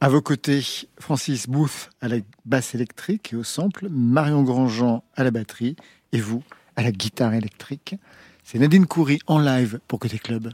[0.00, 0.62] À vos côtés,
[0.98, 5.76] Francis Booth à la basse électrique et au sample, Marion Grandjean à la batterie
[6.12, 6.42] et vous
[6.74, 7.96] à la guitare électrique.
[8.44, 10.52] C'est Nadine Coury en live pour Côté Club.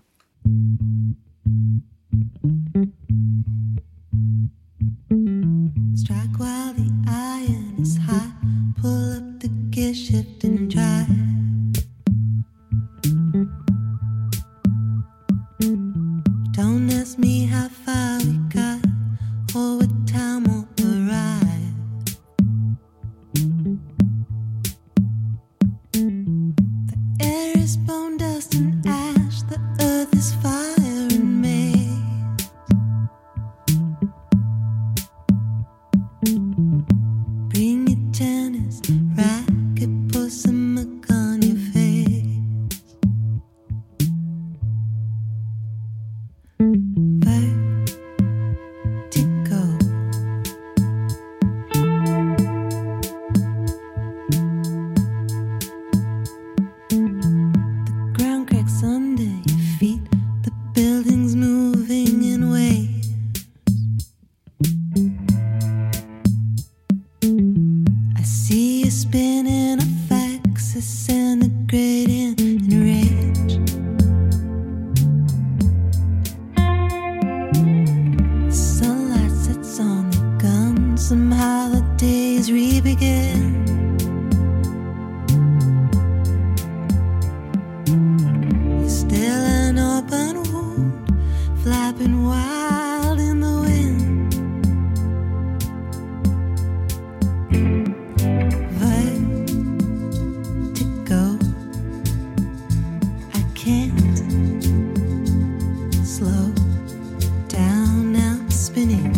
[108.73, 109.12] Spinning.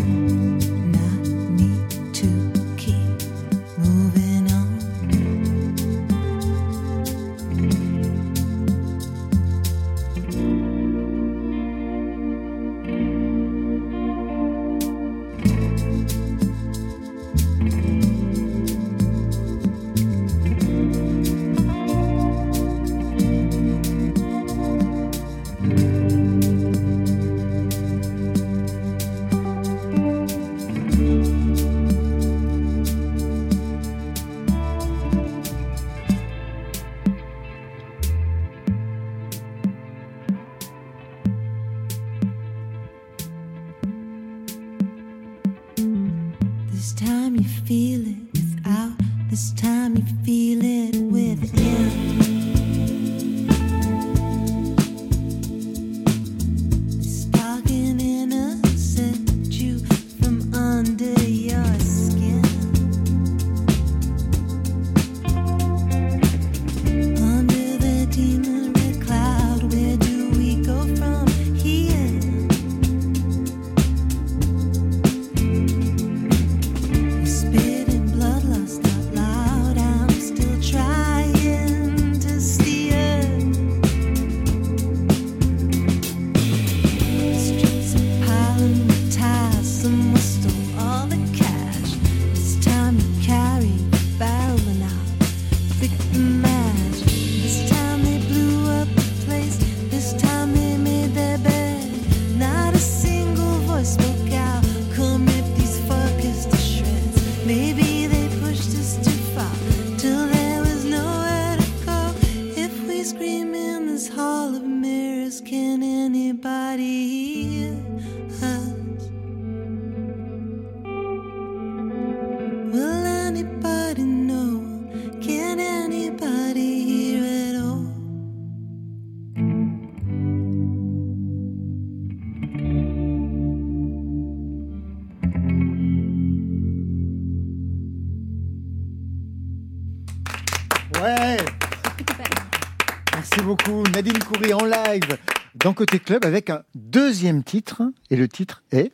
[145.65, 147.83] Dans Côté Club avec un deuxième titre.
[148.11, 148.93] Et le titre est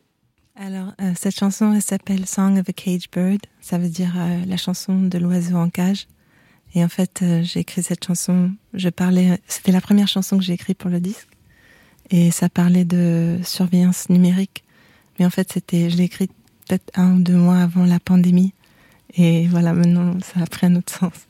[0.55, 3.41] Alors, euh, cette chanson, elle s'appelle Song of a Cage Bird.
[3.59, 6.07] Ça veut dire euh, la chanson de l'oiseau en cage.
[6.73, 8.51] Et en fait, euh, j'ai écrit cette chanson.
[8.73, 11.27] Je parlais, c'était la première chanson que j'ai écrite pour le disque.
[12.09, 14.63] Et ça parlait de surveillance numérique.
[15.19, 16.31] Mais en fait, c'était, je l'ai écrite
[16.65, 18.53] peut-être un ou deux mois avant la pandémie.
[19.15, 21.27] Et voilà, maintenant, ça a pris un autre sens.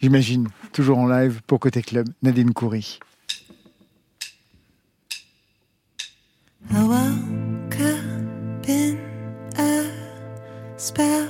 [0.00, 3.00] J'imagine, toujours en live pour Côté Club, Nadine Coury.
[6.70, 8.98] I woke up in
[9.58, 9.90] a
[10.76, 11.28] spell,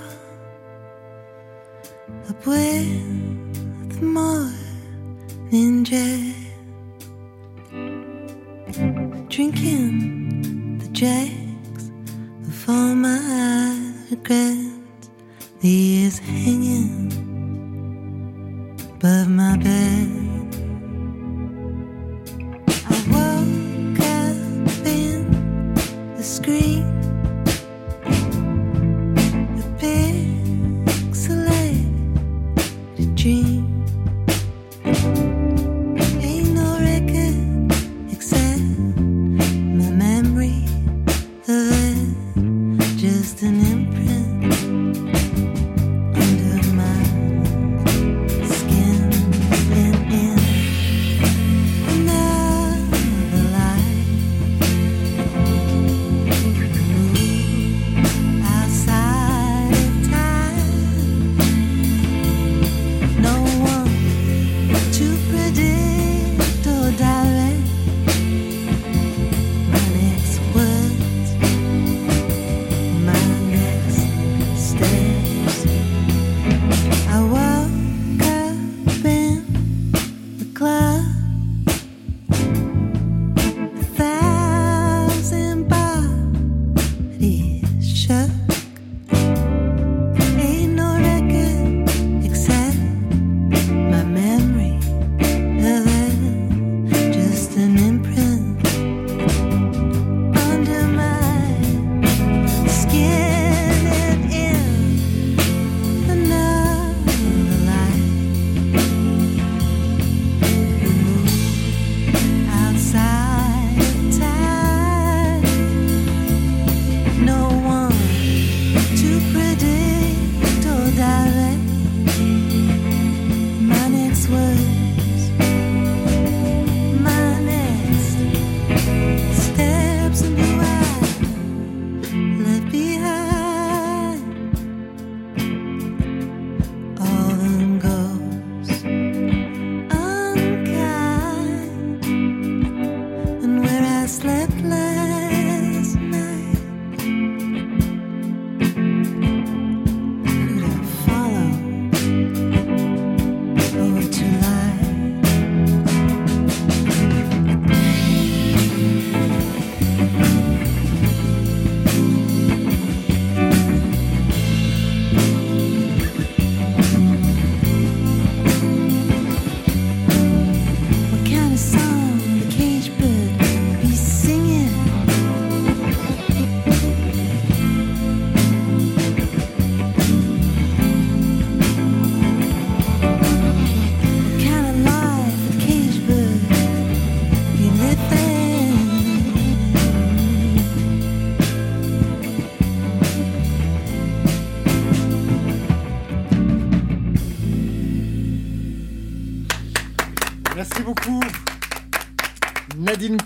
[2.28, 6.35] up with morning jet,
[9.28, 11.91] drinking the dregs
[12.49, 14.68] of all my regrets.
[15.61, 17.12] The years hanging
[18.97, 20.32] above my bed.
[26.41, 27.01] The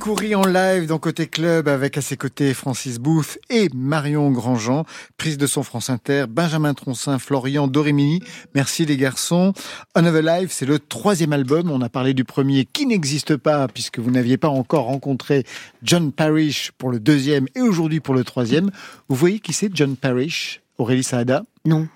[0.06, 4.84] Coury en live dans Côté Club avec à ses côtés Francis Booth et Marion Grandjean.
[5.16, 8.22] Prise de son France Inter, Benjamin Troncin, Florian Dorémini.
[8.54, 9.52] Merci les garçons.
[9.96, 11.72] Another Life, c'est le troisième album.
[11.72, 15.42] On a parlé du premier qui n'existe pas puisque vous n'aviez pas encore rencontré
[15.82, 18.70] John Parrish pour le deuxième et aujourd'hui pour le troisième.
[19.08, 21.42] Vous voyez qui c'est John Parrish Aurélie Saada?
[21.64, 21.88] Non.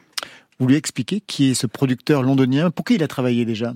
[0.59, 3.73] vous lui expliquez qui est ce producteur londonien, pour qui il a travaillé déjà?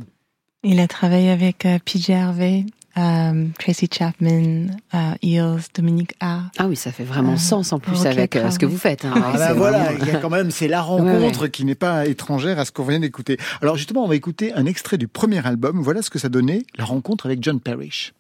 [0.65, 2.65] Il a travaillé avec euh, PJ Harvey,
[2.99, 6.41] euh, Tracy Chapman, euh, Eels, Dominique A.
[6.59, 9.05] Ah oui, ça fait vraiment Euh, sens en plus avec euh, ce que vous faites.
[9.05, 9.13] hein.
[9.17, 12.07] Ah bah voilà, vraiment- il y a quand même, c'est la rencontre qui n'est pas
[12.07, 13.39] étrangère à ce qu'on vient d'écouter.
[13.63, 15.81] Alors justement, on va écouter un extrait du premier album.
[15.83, 18.13] Voilà ce que ça donnait, la rencontre avec John Parrish.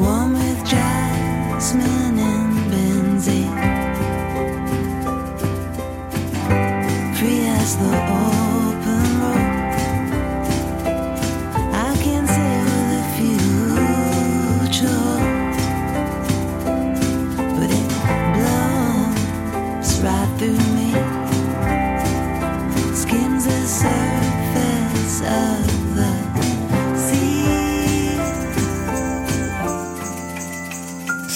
[0.00, 3.46] One with jasmine and benzene.
[7.14, 8.39] Free as the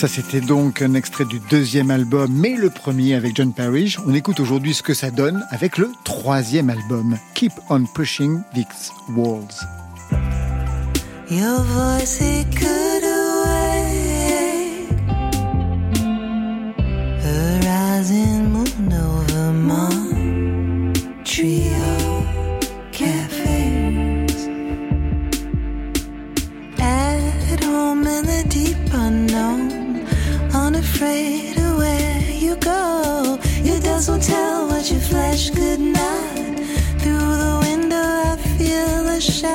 [0.05, 3.99] Ça, c'était donc un extrait du deuxième album, mais le premier avec John Parrish.
[4.07, 8.93] On écoute aujourd'hui ce que ça donne avec le troisième album, Keep on Pushing These
[9.17, 9.65] Walls.
[30.95, 33.38] Unafraid of where you go.
[33.64, 36.34] Your dust will tell what your flesh could not.
[36.99, 39.55] Through the window, I feel the shocks.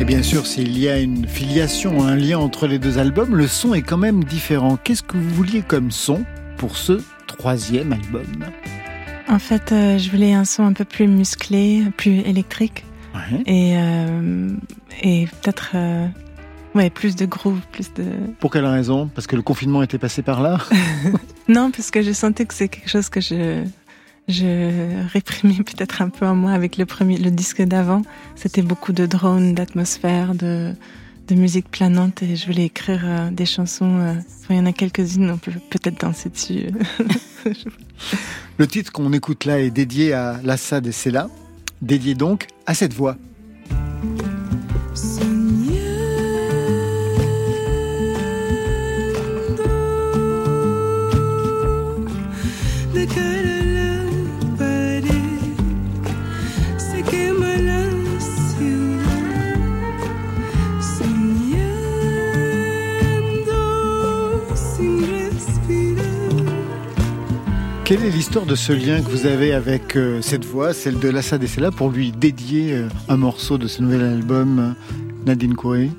[0.00, 3.46] Et bien sûr, s'il y a une filiation, un lien entre les deux albums, le
[3.46, 4.78] son est quand même différent.
[4.82, 6.24] Qu'est-ce que vous vouliez comme son
[6.56, 8.26] pour ce troisième album?
[9.28, 12.84] En fait, euh, je voulais un son un peu plus musclé, plus électrique
[13.14, 13.42] Ouais.
[13.46, 14.50] et, euh,
[15.02, 16.06] et peut-être euh,
[16.74, 18.04] ouais, plus de groove, plus de...
[18.40, 19.08] Pour quelle raison?
[19.14, 20.58] Parce que le confinement était passé par là?
[21.48, 23.64] Non, parce que je sentais que c'est quelque chose que je,
[24.28, 28.02] je réprimais peut-être un peu en moi avec le premier, le disque d'avant.
[28.36, 30.74] C'était beaucoup de drones, d'atmosphère, de,
[31.26, 33.98] de musique planante et je voulais écrire euh, des chansons.
[33.98, 34.14] euh,
[34.50, 36.66] il y en a quelques-unes, on peut peut-être danser dessus.
[38.58, 41.28] Le titre qu'on écoute là est dédié à Lassad et Sela,
[41.80, 43.16] dédié donc à cette voix.
[67.88, 71.08] Quelle est l'histoire de ce lien que vous avez avec euh, cette voix, celle de
[71.08, 75.54] Lassad et Sela, pour lui dédier euh, un morceau de ce nouvel album, euh, Nadine
[75.54, 75.90] Koé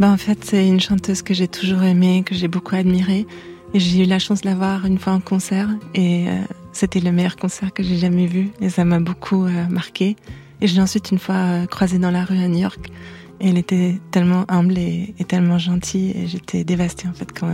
[0.00, 3.24] Ben, en fait, c'est une chanteuse que j'ai toujours aimée, que j'ai beaucoup admirée.
[3.72, 5.68] Et j'ai eu la chance de la voir une fois en concert.
[5.94, 6.24] Et
[6.72, 8.50] c'était le meilleur concert que j'ai jamais vu.
[8.60, 10.16] Et ça m'a beaucoup marqué.
[10.60, 12.90] Et je l'ai ensuite une fois croisée dans la rue à New York.
[13.40, 16.14] Et elle était tellement humble et, et tellement gentille.
[16.16, 17.46] Et j'étais dévastée, en fait, quand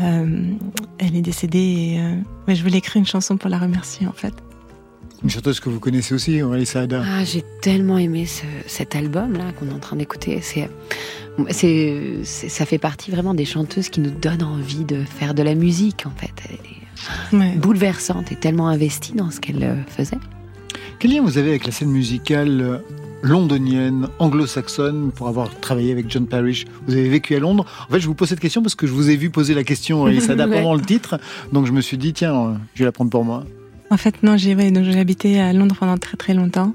[0.00, 0.52] euh,
[0.98, 1.58] elle est décédée.
[1.58, 2.14] Et euh,
[2.48, 4.34] ouais, je voulais écrire une chanson pour la remercier, en fait.
[5.22, 7.02] Une chanteuse que vous connaissez aussi, Aurélie Saada.
[7.06, 10.40] Ah, j'ai tellement aimé ce- cet album-là qu'on est en train d'écouter.
[10.42, 10.68] C'est,
[11.50, 15.42] c'est, c'est- ça fait partie vraiment des chanteuses qui nous donnent envie de faire de
[15.42, 16.32] la musique, en fait.
[16.48, 16.84] Elle est
[17.36, 17.54] Ouais.
[17.56, 20.18] bouleversante et tellement investie dans ce qu'elle euh, faisait.
[20.98, 22.78] Quel lien vous avez avec la scène musicale euh,
[23.24, 28.00] londonienne, anglo-saxonne, pour avoir travaillé avec John Parrish Vous avez vécu à Londres En fait,
[28.00, 30.46] je vous pose cette question parce que je vous ai vu poser la question, Saada,
[30.48, 30.56] Ouais.
[30.58, 31.18] pendant le titre.
[31.52, 33.44] Donc je me suis dit, tiens, je vais la prendre pour moi.
[33.90, 36.72] En fait, non, j'ai ouais, donc habité à Londres pendant très très longtemps.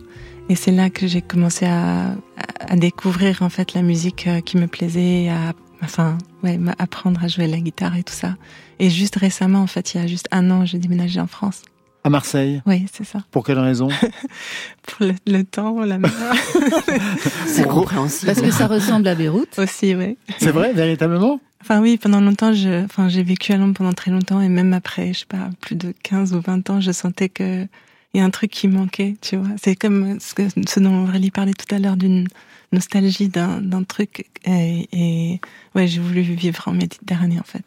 [0.50, 2.16] Et c'est là que j'ai commencé à,
[2.60, 7.28] à- découvrir en fait la musique euh, qui me plaisait, à enfin ouais, apprendre à
[7.28, 8.36] jouer la guitare et tout ça.
[8.80, 11.62] Et juste récemment, en fait, il y a juste un an, j'ai déménagé en France.
[12.04, 13.20] À Marseille Oui, c'est ça.
[13.32, 13.90] Pour quelle raison?
[14.84, 16.12] Pour le, le temps, la mer
[17.46, 18.32] C'est compréhensible.
[18.34, 19.60] Parce que ça ressemble à Beyrouth.
[19.60, 20.18] aussi, ouais.
[20.40, 21.40] C'est vrai, véritablement?
[21.62, 24.72] Enfin oui, pendant longtemps, je, enfin j'ai vécu à Londres pendant très longtemps et même
[24.72, 27.68] après, je sais pas, plus de 15 ou 20 ans, je sentais que
[28.14, 29.50] il y a un truc qui manquait, tu vois.
[29.62, 32.28] C'est comme ce, que, ce dont Aurélie parlait tout à l'heure d'une
[32.72, 35.42] nostalgie d'un d'un truc et, et
[35.76, 37.64] ouais, j'ai voulu vivre en Méditerranée en fait.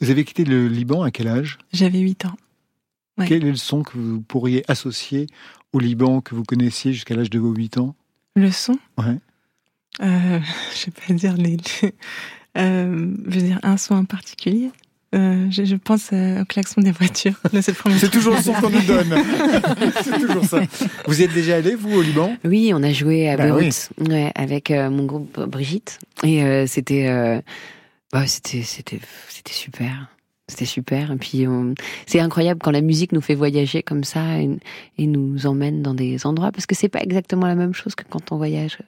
[0.00, 1.58] Vous avez quitté le Liban à quel âge?
[1.74, 2.36] J'avais 8 ans.
[3.18, 3.26] Ouais.
[3.28, 5.26] Quel est le son que vous pourriez associer
[5.72, 7.94] au Liban que vous connaissiez jusqu'à l'âge de vos 8 ans?
[8.36, 9.16] Le son Ouais.
[10.02, 10.38] euh,
[10.74, 11.56] Je vais pas dire les...
[12.58, 14.70] euh, je veux dire un son en particulier.
[15.12, 17.34] Euh, je, je pense euh, au klaxon des voitures.
[17.60, 19.12] C'est toujours le son qu'on nous donne.
[20.04, 20.60] C'est toujours ça.
[21.08, 22.36] Vous y êtes déjà allé, vous, au Liban?
[22.44, 26.64] Oui, on a joué à Bah Beyrouth ouais, avec euh, mon groupe Brigitte et euh,
[26.68, 27.40] c'était, euh,
[28.12, 30.06] bah, c'était, c'était, c'était super.
[30.50, 31.12] C'était super.
[31.12, 31.74] Et puis, on-
[32.06, 34.50] c'est incroyable quand la musique nous fait voyager comme ça et,
[34.98, 38.04] et nous emmène dans des endroits parce que c'est pas exactement la même chose que
[38.08, 38.78] quand on voyage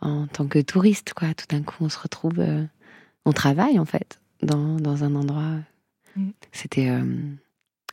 [0.00, 1.28] en tant que touriste, quoi.
[1.34, 2.64] Tout d'un coup, on se retrouve, euh,
[3.24, 5.52] on travaille en fait dans, dans un endroit.
[6.16, 6.30] Mm.
[6.50, 7.04] C'était euh,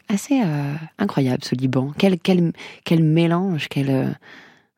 [0.08, 1.94] assez euh, incroyable ce Liban.
[1.98, 2.54] Quel, quel,
[2.84, 3.90] quel mélange, quel.
[3.90, 4.10] euh,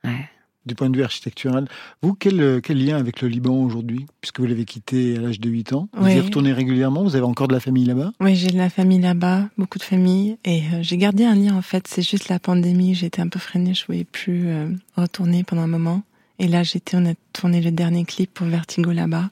[0.04, 0.26] ouais.
[0.66, 1.68] Du point de vue architectural,
[2.04, 5.40] vous, quel, euh, quel lien avec le Liban aujourd'hui Puisque vous l'avez quitté à l'âge
[5.40, 5.90] de 8 ans?
[5.94, 7.02] Vous y retournez régulièrement?
[7.04, 8.12] Vous avez encore de la famille là-bas?
[8.20, 11.56] Oui, j'ai de la famille là-bas, beaucoup de familles, et euh, j'ai gardé un lien
[11.56, 11.88] en fait.
[11.88, 15.68] C'est juste la pandémie, j'étais un peu freinée, je pouvais plus euh, retourner pendant un
[15.68, 16.04] moment.
[16.38, 19.32] Et là, j'étais, on a tourné le dernier clip pour Vertigo là-bas,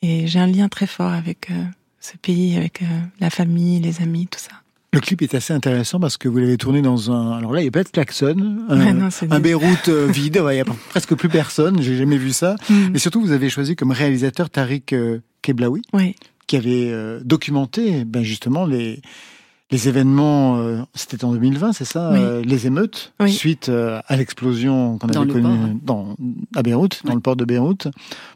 [0.00, 1.64] et j'ai un lien très fort avec euh,
[2.00, 2.82] ce pays, avec
[3.20, 4.61] la famille, les amis, tout ça.
[4.94, 7.32] Le clip est assez intéressant parce que vous l'avez tourné dans un.
[7.38, 8.36] Alors là, il n'y a pas de klaxon.
[8.68, 10.36] Un, Ouais, non, c'est un Beyrouth euh, vide.
[10.38, 11.80] Ouais, Il n'y a presque plus personne.
[11.80, 12.56] J'ai jamais vu ça.
[12.68, 12.74] Mm.
[12.92, 16.14] Mais surtout, vous avez choisi comme réalisateur Tariq euh, Keblaoui, Oui,
[16.46, 19.00] qui avait euh, documenté ben, justement les,
[19.70, 20.58] les événements.
[20.58, 22.18] euh, C'était en 2020, c'est ça Oui.
[22.20, 23.32] euh, Les émeutes Oui.
[23.32, 26.16] suite euh, à l'explosion qu'on avait connue dans,
[26.54, 27.88] à Beyrouth, dans le port de Beyrouth.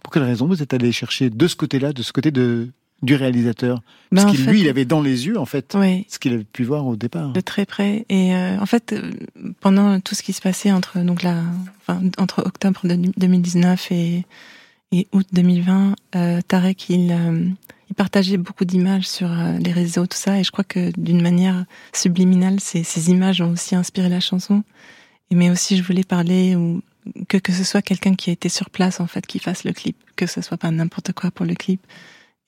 [0.03, 2.69] Pour quelle raison vous êtes allé chercher de ce côté-là, de ce côté de,
[3.03, 5.75] du réalisateur Ben, Parce en qu'il, fait- lui, il avait dans les yeux, en fait,
[5.79, 7.33] oui, ce qu'il avait pu voir au départ.
[7.33, 8.07] de très près.
[8.09, 9.13] Et euh, en fait, euh,
[9.61, 14.25] pendant tout ce qui se passait entre donc enfin, entre octobre de 2019 et,
[14.93, 17.47] et août 2020, euh, Tarek il, euh,
[17.91, 19.29] il partageait beaucoup d'images sur
[19.61, 20.39] les réseaux, tout ça.
[20.41, 24.63] Et je crois que d'une manière subliminale, ces, ces images ont aussi inspiré la chanson.
[25.33, 26.83] Mais aussi, je voulais parler ou
[27.29, 29.73] que que ce soit quelqu'un qui a été sur place en fait qui fasse le
[29.73, 31.81] clip, que ce soit pas n'importe quoi pour le clip.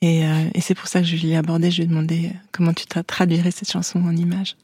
[0.01, 1.71] Et, euh, et c'est pour ça que je lui ai abordé.
[1.71, 4.57] Je lui ai demandé euh, comment tu tra- traduirais cette chanson en images.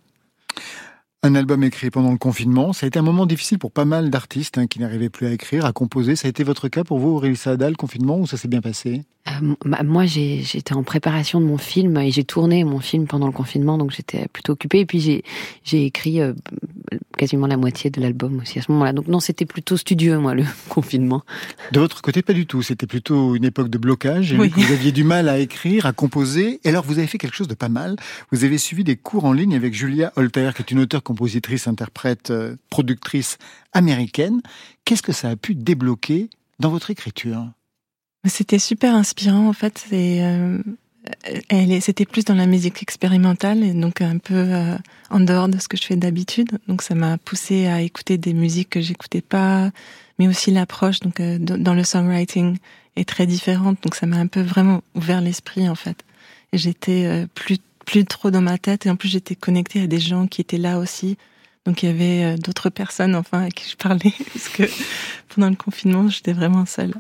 [1.23, 2.73] Un album écrit pendant le confinement.
[2.73, 5.33] Ça a été un moment difficile pour pas mal d'artistes hein, qui n'arrivaient plus à
[5.33, 6.17] écrire, à composer.
[6.17, 8.61] Ça a été votre cas pour vous, Aurélie Saada, le confinement, ou ça s'est bien
[8.61, 9.05] passé?
[9.29, 9.55] Euh,
[9.85, 13.79] moi, j'étais en préparation de mon film et j'ai tourné mon film pendant le confinement,
[13.79, 14.81] donc j'étais plutôt occupée.
[14.81, 15.23] Et puis
[15.65, 16.35] j'ai écrit euh,
[17.17, 18.93] quasiment la moitié de l'album aussi à ce moment-là.
[18.93, 21.23] Donc non, c'était plutôt studieux, moi, le confinement.
[21.73, 22.63] De votre côté, pas du tout.
[22.63, 24.35] C'était plutôt une époque de blocage.
[24.39, 24.53] Oui.
[24.55, 26.61] vous aviez du mal à écrire, à composer.
[26.65, 27.97] Et alors, vous avez fait quelque chose de pas mal.
[28.31, 31.67] Vous avez suivi des cours en ligne avec Julia Holter, qui est une auteure, compositrice,
[31.67, 33.39] interprète, euh, productrice
[33.73, 34.43] américaine.
[34.85, 36.29] Qu'est-ce que ça a pu débloquer
[36.61, 37.47] dans votre écriture?
[38.27, 39.85] C'était super inspirant en fait.
[39.89, 40.59] C'est, euh,
[41.49, 44.77] elle c'était plus dans la musique expérimentale et donc un peu euh,
[45.11, 46.59] en dehors de ce que je fais d'habitude.
[46.67, 49.71] Donc ça m'a poussé à écouter des musiques que j'écoutais pas,
[50.19, 52.57] mais aussi l'approche donc euh, dans le songwriting
[52.97, 53.79] est très différente.
[53.83, 56.05] Donc ça m'a un peu vraiment ouvert l'esprit en fait.
[56.53, 60.01] Et j'étais plus plus trop dans ma tête et en plus j'étais connectée à des
[60.01, 61.19] gens qui étaient là aussi.
[61.67, 64.65] Donc il y avait euh, d'autres personnes enfin à qui je parlais parce que
[65.35, 66.93] pendant le confinement j'étais vraiment seule.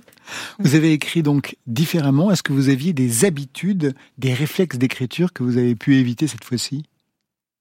[0.59, 2.31] Vous avez écrit donc différemment.
[2.31, 6.45] Est-ce que vous aviez des habitudes, des réflexes d'écriture que vous avez pu éviter cette
[6.45, 6.85] fois-ci?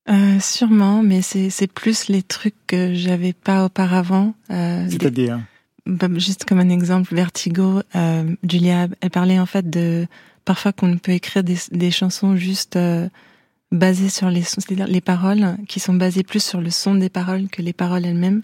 [0.09, 4.33] Euh, sûrement, mais c'est plus les trucs que j'avais pas auparavant.
[4.49, 5.39] Euh, des- C'est-à-dire?
[5.85, 10.07] Bah, juste comme un exemple, Vertigo, euh, Julia, elle parlait en fait de
[10.45, 12.77] parfois qu'on peut écrire des, des chansons juste
[13.73, 16.95] euh, basées sur les sons, c'est-à-dire les paroles, qui sont basées plus sur le son
[16.95, 18.41] des paroles que les paroles elles-mêmes.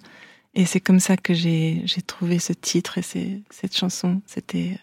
[0.56, 4.22] Et c'est comme ça que j'ai j'ai trouvé ce titre et ces- cette chanson.
[4.26, 4.78] C'était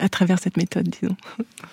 [0.00, 1.16] à travers cette méthode, disons.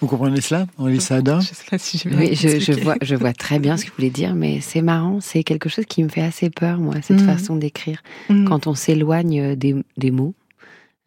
[0.02, 3.14] Vous comprenez cela, Aurélie Saada Je sais pas si j'ai bien Oui, je, vois, je
[3.16, 5.20] vois très bien ce que vous voulez dire, mais c'est marrant.
[5.22, 7.28] C'est quelque chose qui me fait assez peur, moi, cette Mhm.
[7.28, 8.02] façon d'écrire.
[8.30, 8.46] Mm.
[8.46, 10.34] Quand on s'éloigne des, des mots,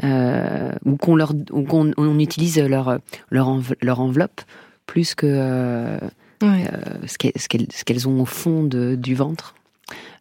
[0.05, 3.01] euh, ou qu'on leur, ou qu'on on utilise leur
[3.31, 4.41] leur, env- leur enveloppe
[4.87, 5.99] plus que euh,
[6.43, 6.69] Ouais.
[6.73, 9.55] euh, ce qu'elles ont au fond de- du ventre.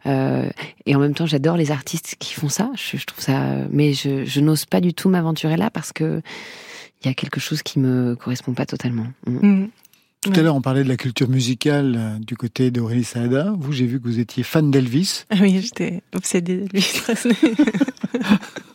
[0.06, 0.50] Euh,
[0.86, 2.72] et en même temps, j'adore les artistes qui font ça.
[2.76, 6.22] Je, je trouve ça, mais je, je n'ose pas du tout m'aventurer là parce que
[7.04, 9.08] il y a quelque chose qui me correspond pas totalement.
[9.28, 9.48] Mm.
[9.48, 9.70] Mm.
[10.22, 13.54] Tout à l'heure, on parlait de la culture musicale euh, du côté d'Aurélie Saada.
[13.58, 15.26] Vous, j'ai vu que vous étiez fan d'Elvis.
[15.30, 16.86] Ah oui, j'étais obsédée de lui.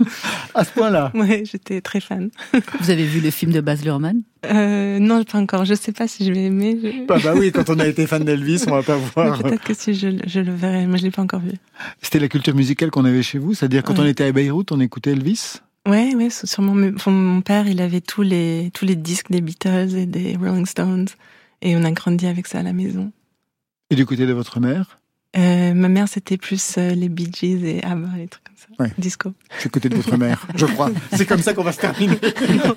[0.54, 2.30] À ce point-là ouais, j'étais très fan.
[2.80, 4.22] Vous avez vu le film de Baz Luhrmann?
[4.46, 5.64] Euh, non, pas encore.
[5.64, 6.78] Je sais pas si je vais aimer.
[6.82, 9.42] Je- Bah, bah oui, quand on a été fan d'Elvis, on va pas voir.
[9.42, 11.52] Peut-être que si je, le- je le verrai, mais je l'ai pas encore vu.
[12.02, 14.80] C'était la culture musicale qu'on avait chez vous, c'est-à-dire quand on était à Beyrouth, on
[14.80, 15.54] écoutait Elvis?
[15.88, 16.74] Ouais, ouais, sûrement.
[17.06, 21.08] mon père, il avait tous les tous les disques des Beatles et des Rolling Stones,
[21.60, 23.10] et on a grandi avec ça à la maison.
[23.90, 25.00] Et du côté de votre mère,
[25.36, 28.66] Euh, ma mère, c'était plus euh, les Bee Gees et ABBA, les trucs comme ça.
[28.78, 28.92] Ouais.
[28.98, 29.32] Disco.
[29.58, 30.90] c'est côté de votre mère, je crois.
[31.16, 32.18] C'est comme ça qu'on va se terminer.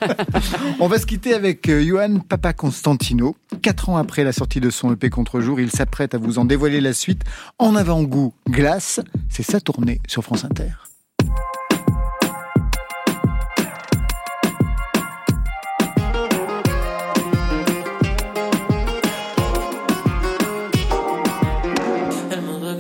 [0.80, 3.36] on va se quitter avec euh, Johan Papa Constantino.
[3.62, 6.82] Quatre ans après la sortie de son EP Contre-jour, il s'apprête à vous en dévoiler
[6.82, 7.24] la suite.
[7.60, 9.00] En avant-goût, glace,
[9.30, 10.72] c'est sa tournée sur France Inter.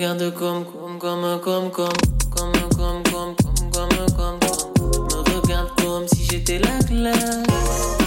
[0.05, 0.65] Regarde comme,
[0.99, 3.33] comme, comme, comme, comme, comme.
[5.09, 7.97] Me regarde comme si j'étais la glace.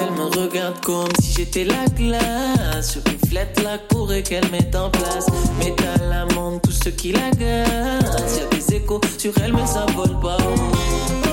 [0.00, 2.94] Elle, me regarde comme si j'étais la glace.
[2.94, 5.26] Je reflète la cour et qu'elle met en place.
[5.58, 8.38] Métal amende tout ce qui l'agace.
[8.38, 11.25] Y'a des échos sur elle, mais ça vole pas haut.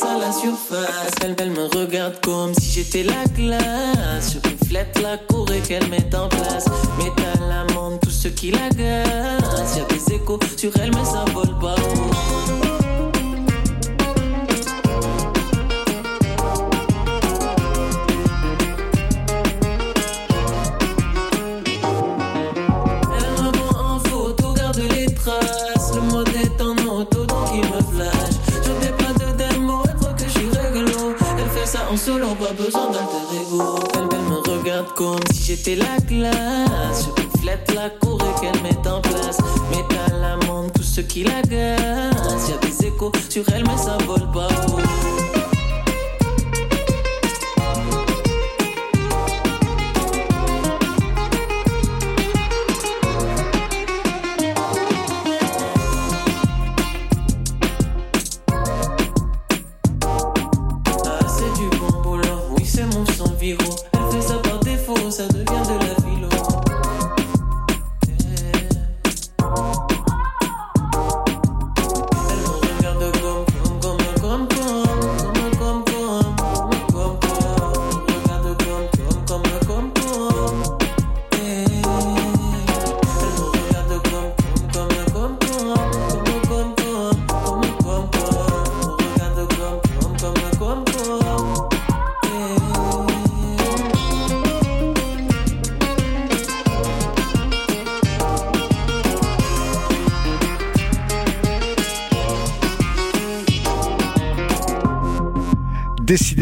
[0.00, 1.12] À la surface.
[1.22, 4.32] Elle, me regarde comme si j'étais la glace.
[4.32, 6.64] Je reflète la cour et qu'elle met en place.
[6.96, 9.76] Métal amende tout ce qui l'agace.
[9.76, 11.24] Y'a des échos sur elle, mais ça
[35.54, 37.06] j'étais la classe.
[37.06, 39.38] Je reflète la cour et qu'elle met en place.
[39.70, 42.48] Métal amende tout ce qui l'agace.
[42.48, 44.48] Y'a des échos sur elle, mais ça vole pas.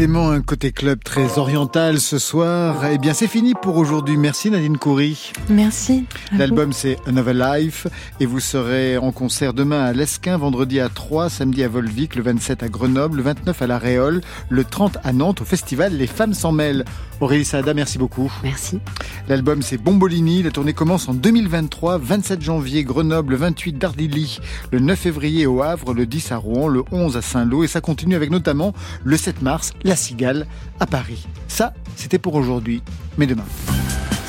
[0.03, 2.87] Un côté club très oriental ce soir.
[2.91, 4.17] Eh bien c'est fini pour aujourd'hui.
[4.17, 5.31] Merci Nadine Coury.
[5.47, 6.05] Merci.
[6.31, 6.37] Vous.
[6.37, 7.87] L'album c'est Another Life
[8.19, 12.23] et vous serez en concert demain à Lesquin, vendredi à Troyes, samedi à Volvic, le
[12.23, 16.07] 27 à Grenoble, le 29 à La Réole, le 30 à Nantes au festival Les
[16.07, 16.85] Femmes s'en mêlent.
[17.19, 18.31] Aurélie Saada, merci beaucoup.
[18.43, 18.79] Merci.
[19.27, 24.39] L'album c'est Bombolini, la tournée commence en 2023, 27 janvier Grenoble, le 28 Dardilly,
[24.71, 27.81] le 9 février au Havre, le 10 à Rouen, le 11 à Saint-Lô et ça
[27.81, 28.73] continue avec notamment
[29.03, 30.47] le 7 mars La Cigale
[30.79, 31.27] à Paris.
[31.47, 32.81] Ça, c'était pour aujourd'hui,
[33.17, 33.45] mais demain.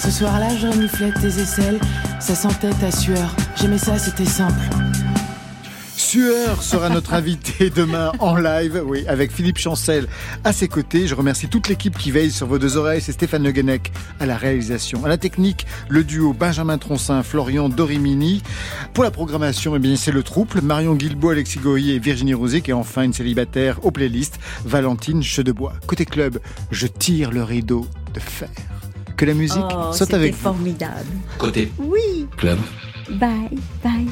[0.03, 1.79] Ce soir-là, je reniflais tes aisselles,
[2.19, 3.37] ça sentait ta sueur.
[3.55, 4.69] J'aimais ça, c'était simple.
[5.97, 10.09] Sueur sera notre invité demain en live, avec Philippe Chancel
[10.43, 11.07] à ses côtés.
[11.07, 13.01] Je remercie toute l'équipe qui veille sur vos deux oreilles.
[13.01, 13.53] C'est Stéphane Le
[14.19, 15.05] à la réalisation.
[15.05, 18.43] À la technique, le duo Benjamin Troncin, Florian Dorimini.
[18.95, 20.63] Pour la programmation, eh bien, c'est le trouble.
[20.63, 22.69] Marion Guilbault, Alexis Goyer et Virginie Rosic.
[22.69, 25.75] Et enfin, une célibataire aux playlists, Valentine Chedebois.
[25.87, 26.41] Côté club,
[26.73, 28.49] je tire le rideau de fer.
[29.23, 30.41] Que la musique Oh, soit avec vous.
[30.41, 31.07] formidable.
[31.39, 32.27] Côté Oui.
[32.37, 32.59] club.
[33.09, 34.09] Bye, bye.